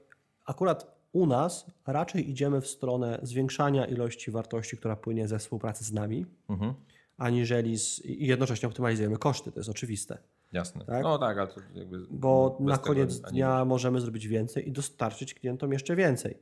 [0.46, 5.92] akurat u nas raczej idziemy w stronę zwiększania ilości wartości, która płynie ze współpracy z
[5.94, 6.74] nami, Mhm.
[7.18, 10.18] aniżeli z, i jednocześnie optymalizujemy koszty, to jest oczywiste.
[10.52, 10.86] Jasne.
[10.86, 11.04] Tak?
[11.04, 12.00] No tak, ale to jakby.
[12.10, 16.38] Bo na koniec dnia możemy zrobić więcej i dostarczyć klientom jeszcze więcej.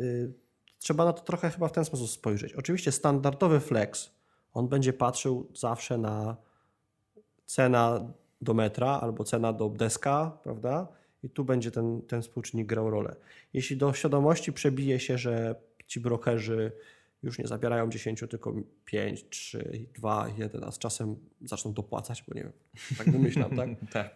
[0.00, 0.32] Y,
[0.78, 2.52] Trzeba na to trochę chyba w ten sposób spojrzeć.
[2.54, 4.10] Oczywiście standardowy flex,
[4.52, 6.36] on będzie patrzył zawsze na
[7.46, 8.00] cena
[8.40, 10.88] do metra albo cena do deska, prawda?
[11.22, 13.16] I tu będzie ten, ten współczynnik grał rolę.
[13.52, 15.54] Jeśli do świadomości przebije się, że
[15.86, 16.72] ci brokerzy
[17.22, 22.34] już nie zabierają 10, tylko 5, 3, 2, 1, a z czasem zaczną dopłacać, bo
[22.34, 22.52] nie wiem,
[22.98, 23.68] tak wymyślam, tak?
[23.92, 24.10] Tak,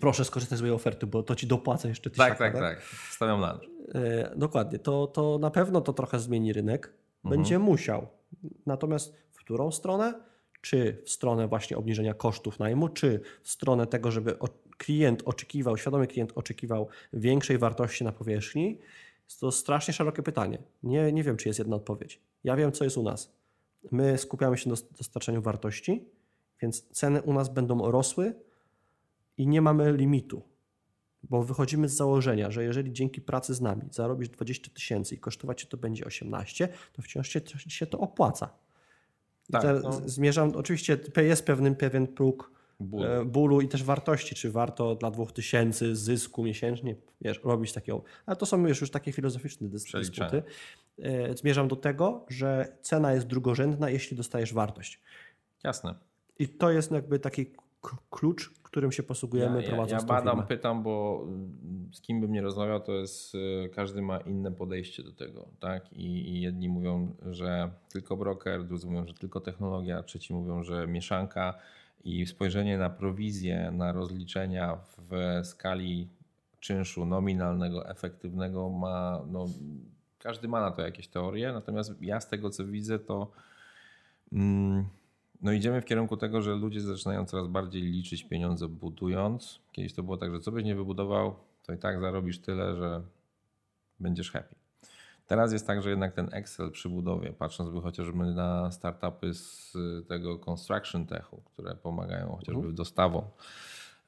[0.00, 2.82] Proszę skorzystać z mojej oferty, bo to ci dopłacę jeszcze tak, tysiaka, tak, tak.
[3.10, 3.62] Stawiam lunch.
[3.94, 6.92] E, Dokładnie, to, to na pewno to trochę zmieni rynek.
[7.24, 8.06] Będzie musiał.
[8.66, 10.14] Natomiast w którą stronę?
[10.60, 14.36] Czy w stronę właśnie obniżenia kosztów najmu, czy w stronę tego, żeby
[14.78, 18.78] klient oczekiwał, świadomy klient oczekiwał większej wartości na powierzchni?
[19.40, 20.58] To strasznie szerokie pytanie.
[20.82, 22.20] Nie, nie wiem, czy jest jedna odpowiedź.
[22.44, 23.32] Ja wiem, co jest u nas.
[23.90, 26.04] My skupiamy się na dos- dostarczaniu wartości,
[26.62, 28.34] więc ceny u nas będą rosły
[29.36, 30.42] i nie mamy limitu.
[31.22, 35.60] Bo wychodzimy z założenia, że jeżeli dzięki pracy z nami zarobisz 20 tysięcy i kosztować
[35.60, 38.50] cię to będzie 18, to wciąż się, się to opłaca.
[39.52, 39.92] Tak, no.
[40.06, 43.04] Zmierzam, oczywiście jest pewien, pewien próg Ból.
[43.04, 48.36] e, bólu i też wartości, czy warto dla 2000 zysku miesięcznie wiesz, robić takiego, ale
[48.36, 50.30] to są już, już takie filozoficzne dys- Przeliczenia.
[50.30, 50.52] dysputy.
[51.02, 55.00] E, Zmierzam do tego, że cena jest drugorzędna, jeśli dostajesz wartość.
[55.64, 55.94] Jasne.
[56.38, 57.46] I to jest jakby taki
[58.10, 60.48] klucz, którym się posługujemy Ja, ja, prowadząc ja tą badam, firmę.
[60.48, 65.02] pytam, bo mm, z kim bym nie rozmawiał, to jest y, każdy ma inne podejście
[65.02, 65.92] do tego, tak?
[65.92, 70.86] I, I jedni mówią, że tylko broker, drudzy mówią, że tylko technologia, trzeci mówią, że
[70.86, 71.54] mieszanka
[72.04, 76.08] i spojrzenie na prowizję, na rozliczenia w skali
[76.60, 79.46] czynszu nominalnego, efektywnego ma, no,
[80.18, 83.30] każdy ma na to jakieś teorie, natomiast ja z tego co widzę, to
[84.32, 84.84] mm,
[85.42, 89.60] no idziemy w kierunku tego, że ludzie zaczynają coraz bardziej liczyć pieniądze budując.
[89.72, 93.02] Kiedyś to było tak, że co byś nie wybudował, to i tak zarobisz tyle, że
[94.00, 94.54] będziesz happy.
[95.26, 99.72] Teraz jest tak, że jednak ten Excel przy budowie, patrząc by chociażby na startupy z
[100.08, 103.22] tego construction techu, które pomagają chociażby w dostawą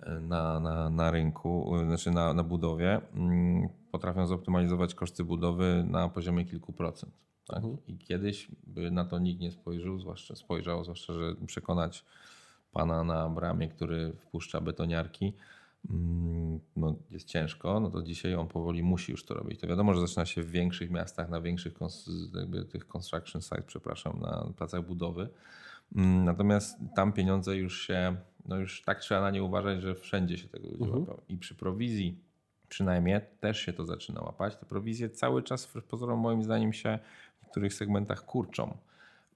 [0.01, 5.85] e, na, na, na rynku, e, znaczy na, na budowie, mm, potrafią zoptymalizować koszty budowy
[5.89, 7.13] na poziomie kilku procent.
[7.47, 7.57] Tak?
[7.57, 7.77] Mhm.
[7.87, 12.05] I kiedyś by na to nikt nie spojrzał, zwłaszcza spojrzał, zwłaszcza, że przekonać
[12.73, 15.33] pana na bramie, który wpuszcza betoniarki,
[15.91, 19.61] mm, no, jest ciężko, no to dzisiaj on powoli musi już to robić.
[19.61, 21.75] To wiadomo, że zaczyna się w większych miastach, na większych
[22.35, 25.29] jakby tych construction sites, przepraszam, na placach budowy.
[25.97, 30.39] Mm, natomiast tam pieniądze już się, no już tak trzeba na nie uważać, że wszędzie
[30.39, 31.19] się tego ludzie mhm.
[31.29, 32.19] I przy prowizji
[32.69, 34.57] przynajmniej też się to zaczyna łapać.
[34.57, 36.99] Te prowizje cały czas, w pozorom moim zdaniem się
[37.53, 38.77] w niektórych segmentach kurczą.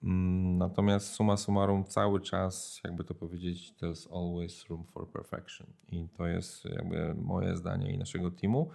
[0.02, 5.66] Mm, natomiast suma summarum cały czas, jakby to powiedzieć, there's always room for perfection.
[5.92, 8.70] I to jest jakby moje zdanie i naszego teamu.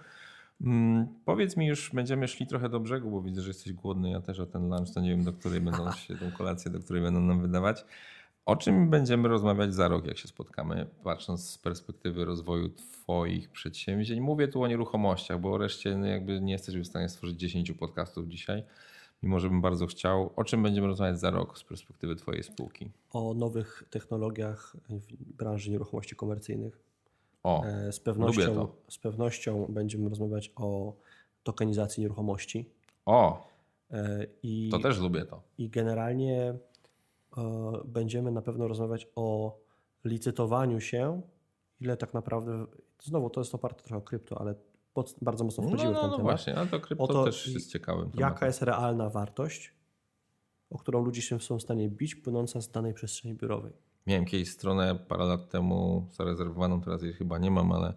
[0.60, 4.10] Mm, powiedz mi już, będziemy szli trochę do brzegu, bo widzę, że jesteś głodny.
[4.10, 6.80] Ja też o ten lunch, to nie wiem, do której będą się, tą kolację, do
[6.80, 7.84] której będą nam wydawać.
[8.46, 14.20] O czym będziemy rozmawiać za rok, jak się spotkamy, patrząc z perspektywy rozwoju Twoich przedsięwzięć?
[14.20, 17.72] Mówię tu o nieruchomościach, bo o reszcie no jakby nie jesteśmy w stanie stworzyć 10
[17.72, 18.62] podcastów dzisiaj,
[19.22, 20.30] mimo że bym bardzo chciał.
[20.36, 22.90] O czym będziemy rozmawiać za rok z perspektywy Twojej spółki?
[23.10, 26.80] O nowych technologiach w branży nieruchomości komercyjnych.
[27.42, 30.94] O, e, z pewnością, z pewnością będziemy rozmawiać o
[31.42, 32.70] tokenizacji nieruchomości.
[33.06, 33.48] O,
[33.90, 35.42] e, i, to też lubię to.
[35.58, 36.54] I generalnie
[37.38, 39.58] E, będziemy na pewno rozmawiać o
[40.04, 41.22] licytowaniu się,
[41.80, 42.66] ile tak naprawdę,
[43.02, 44.54] znowu to jest oparte trochę o krypto, ale
[45.22, 46.32] bardzo mocno wchodzimy no, no, w ten no temat.
[46.32, 48.46] właśnie, ale to krypto to, też jest ciekawym Jaka tematem.
[48.46, 49.74] jest realna wartość,
[50.70, 53.72] o którą ludzie się są w stanie bić, płynąca z danej przestrzeni biurowej.
[54.06, 57.94] Miałem kiedyś stronę parę lat temu zarezerwowaną, teraz jej chyba nie mam, ale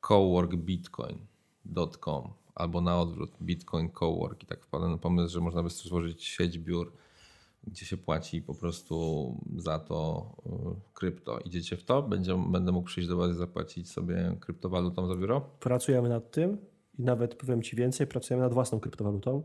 [0.00, 6.24] coworkbitcoin.com albo na odwrót Bitcoin Cowork i tak wpadłem na pomysł, że można by stworzyć
[6.24, 6.92] sieć biur
[7.66, 10.50] gdzie się płaci po prostu za to y,
[10.94, 11.38] krypto.
[11.38, 12.02] Idziecie w to?
[12.02, 15.40] Będzie, będę mógł przyjść do Was i zapłacić sobie kryptowalutą za biuro?
[15.60, 16.58] Pracujemy nad tym
[16.98, 19.42] i nawet powiem Ci więcej, pracujemy nad własną kryptowalutą.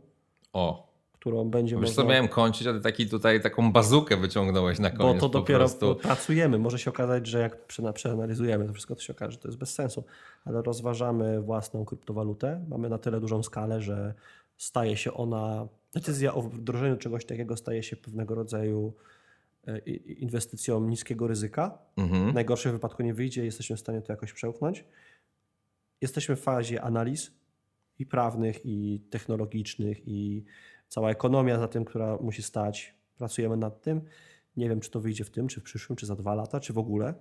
[0.54, 2.04] O, którą będzie Wiesz można...
[2.04, 5.96] co, miałem kończyć, ale taki tutaj taką bazukę wyciągnąłeś na koniec Bo to dopiero prostu.
[5.96, 6.60] pracujemy.
[6.60, 9.74] Może się okazać, że jak przeanalizujemy to wszystko, to się okaże, że to jest bez
[9.74, 10.04] sensu.
[10.46, 12.66] Ale rozważamy własną kryptowalutę.
[12.70, 14.14] Mamy na tyle dużą skalę, że
[14.58, 18.94] staje się ona decyzja o wdrożeniu czegoś takiego staje się pewnego rodzaju
[19.68, 21.78] e, inwestycją niskiego ryzyka.
[21.98, 22.32] Mhm.
[22.32, 24.86] W najgorszym wypadku nie wyjdzie, jesteśmy w stanie to jakoś przełknąć.
[26.02, 27.32] Jesteśmy w fazie analiz
[28.00, 30.46] i prawnych, i technologicznych, i
[30.88, 32.96] cała ekonomia za tym, która musi stać.
[33.18, 34.02] Pracujemy nad tym.
[34.58, 36.74] Nie wiem, czy to wyjdzie w tym, czy w przyszłym, czy za dwa lata, czy
[36.74, 37.14] w ogóle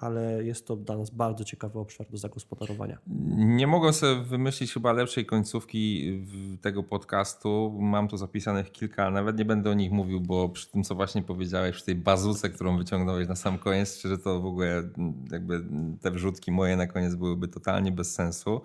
[0.00, 2.98] ale jest to dla nas bardzo ciekawy obszar do zagospodarowania.
[3.36, 6.12] Nie mogę sobie wymyślić chyba lepszej końcówki
[6.60, 7.78] tego podcastu.
[7.80, 10.94] Mam tu zapisanych kilka, ale nawet nie będę o nich mówił, bo przy tym, co
[10.94, 14.82] właśnie powiedziałeś, przy tej bazuce, którą wyciągnąłeś na sam koniec, szczerze to w ogóle
[15.30, 15.64] jakby
[16.00, 18.60] te wrzutki moje na koniec byłyby totalnie bez sensu.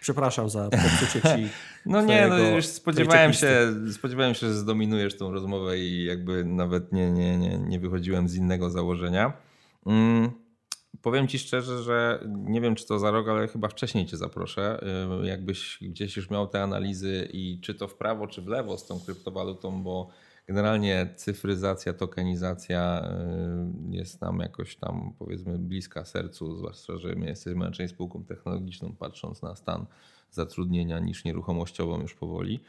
[0.00, 1.48] Przepraszam za popsucie ci.
[1.86, 6.92] No nie, no już spodziewałem się, spodziewałem się, że zdominujesz tą rozmowę i jakby nawet
[6.92, 9.32] nie, nie, nie, nie wychodziłem z innego założenia.
[9.86, 10.41] Mm.
[11.00, 14.84] Powiem Ci szczerze, że nie wiem, czy to za rok, ale chyba wcześniej Cię zaproszę.
[15.22, 18.78] Y, jakbyś gdzieś już miał te analizy i czy to w prawo, czy w lewo
[18.78, 20.10] z tą kryptowalutą, bo
[20.46, 23.10] generalnie cyfryzacja, tokenizacja
[23.90, 28.96] y, jest nam jakoś tam powiedzmy bliska sercu, zwłaszcza, że my jesteśmy raczej spółką technologiczną,
[28.98, 29.86] patrząc na stan
[30.30, 32.60] zatrudnienia niż nieruchomościową już powoli.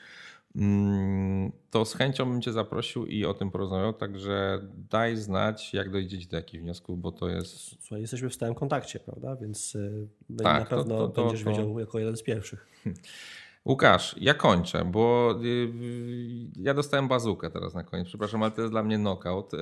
[0.55, 5.91] Mm, to z chęcią bym Cię zaprosił i o tym porozmawiał, także daj znać, jak
[5.91, 7.83] dojdziecie do jakich wniosków, bo to jest...
[7.83, 9.35] Słuchaj, jesteśmy w stałym kontakcie, prawda?
[9.35, 10.07] Więc y,
[10.43, 12.67] tak, na pewno to, to, to, będziesz wiedział jako jeden z pierwszych.
[13.65, 15.69] Łukasz, ja kończę, bo y,
[16.55, 18.07] ja dostałem bazukę teraz na koniec.
[18.07, 19.53] Przepraszam, ale to jest dla mnie knockout.
[19.53, 19.57] Y,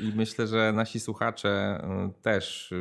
[0.00, 1.80] I myślę, że nasi słuchacze
[2.10, 2.74] y, też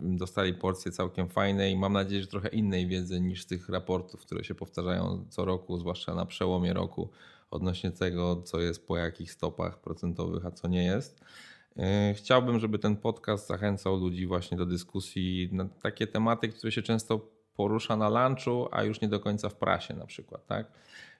[0.00, 1.76] dostali porcję całkiem fajnej.
[1.76, 6.14] Mam nadzieję, że trochę innej wiedzy niż tych raportów, które się powtarzają co roku, zwłaszcza
[6.14, 7.10] na przełomie roku,
[7.50, 11.20] odnośnie tego, co jest po jakich stopach procentowych, a co nie jest.
[12.14, 17.39] Chciałbym, żeby ten podcast zachęcał ludzi właśnie do dyskusji na takie tematy, które się często
[17.54, 20.66] porusza na lunchu, a już nie do końca w prasie na przykład, tak?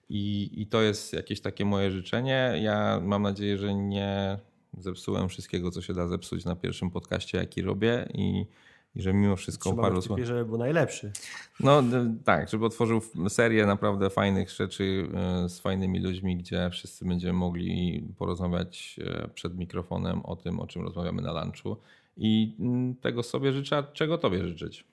[0.09, 2.53] I, I to jest jakieś takie moje życzenie.
[2.62, 4.39] Ja mam nadzieję, że nie
[4.78, 8.47] zepsułem wszystkiego, co się da zepsuć na pierwszym podcaście, jaki robię i
[8.95, 10.20] i że mimo wszystko Trzeba paru słów.
[10.22, 11.12] żeby był najlepszy.
[11.61, 11.83] No
[12.24, 18.03] tak, żeby otworzył serię naprawdę fajnych rzeczy e, z fajnymi ludźmi, gdzie wszyscy będziemy mogli
[18.18, 21.76] porozmawiać e, przed mikrofonem o tym, o czym rozmawiamy na lunchu.
[22.16, 24.85] I mm, tego sobie życzę, czego tobie życzyć?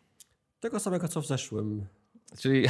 [0.60, 1.86] Tego samego, co w zeszłym.
[2.40, 2.66] Czyli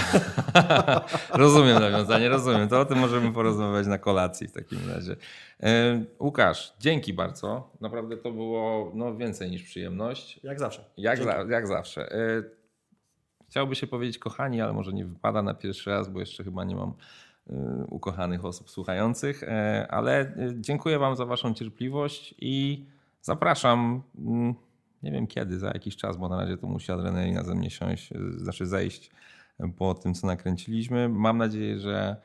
[1.33, 2.67] rozumiem nawiązanie, rozumiem.
[2.69, 5.15] To o tym możemy porozmawiać na kolacji w takim razie.
[5.63, 7.71] E, Łukasz, dzięki bardzo.
[7.81, 10.39] Naprawdę to było no, więcej niż przyjemność.
[10.43, 10.83] Jak zawsze.
[10.97, 12.11] Jak, za, jak zawsze.
[12.11, 12.43] E,
[13.49, 16.75] Chciałby się powiedzieć kochani, ale może nie wypada na pierwszy raz, bo jeszcze chyba nie
[16.75, 16.93] mam
[17.49, 17.53] e,
[17.89, 19.43] ukochanych osób słuchających.
[19.43, 22.85] E, Ale e, dziękuję Wam za Waszą cierpliwość i
[23.21, 24.01] zapraszam.
[24.19, 24.53] mm,
[25.03, 28.11] Nie wiem kiedy, za jakiś czas, bo na razie to musi adrenalina ze mnie siąść,
[28.11, 29.11] e, znaczy zejść
[29.77, 31.09] po tym, co nakręciliśmy.
[31.09, 32.15] Mam nadzieję, że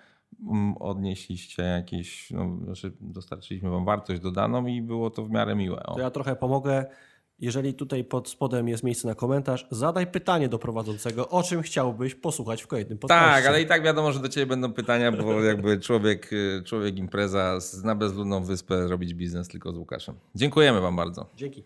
[0.51, 5.83] mm, odnieśliście jakieś, no, znaczy dostarczyliśmy Wam wartość dodaną i było to w miarę miłe.
[5.83, 5.95] O.
[5.95, 6.87] To ja trochę pomogę.
[7.39, 12.15] Jeżeli tutaj pod spodem jest miejsce na komentarz, zadaj pytanie do prowadzącego, o czym chciałbyś
[12.15, 13.31] posłuchać w kolejnym podcaście.
[13.31, 16.99] Tak, ale i tak wiadomo, że do ciebie będą pytania, bo jakby człowiek, y, człowiek
[16.99, 20.15] impreza zna bezludną wyspę robić biznes tylko z Łukaszem.
[20.35, 21.27] Dziękujemy wam bardzo.
[21.37, 21.63] Dzięki.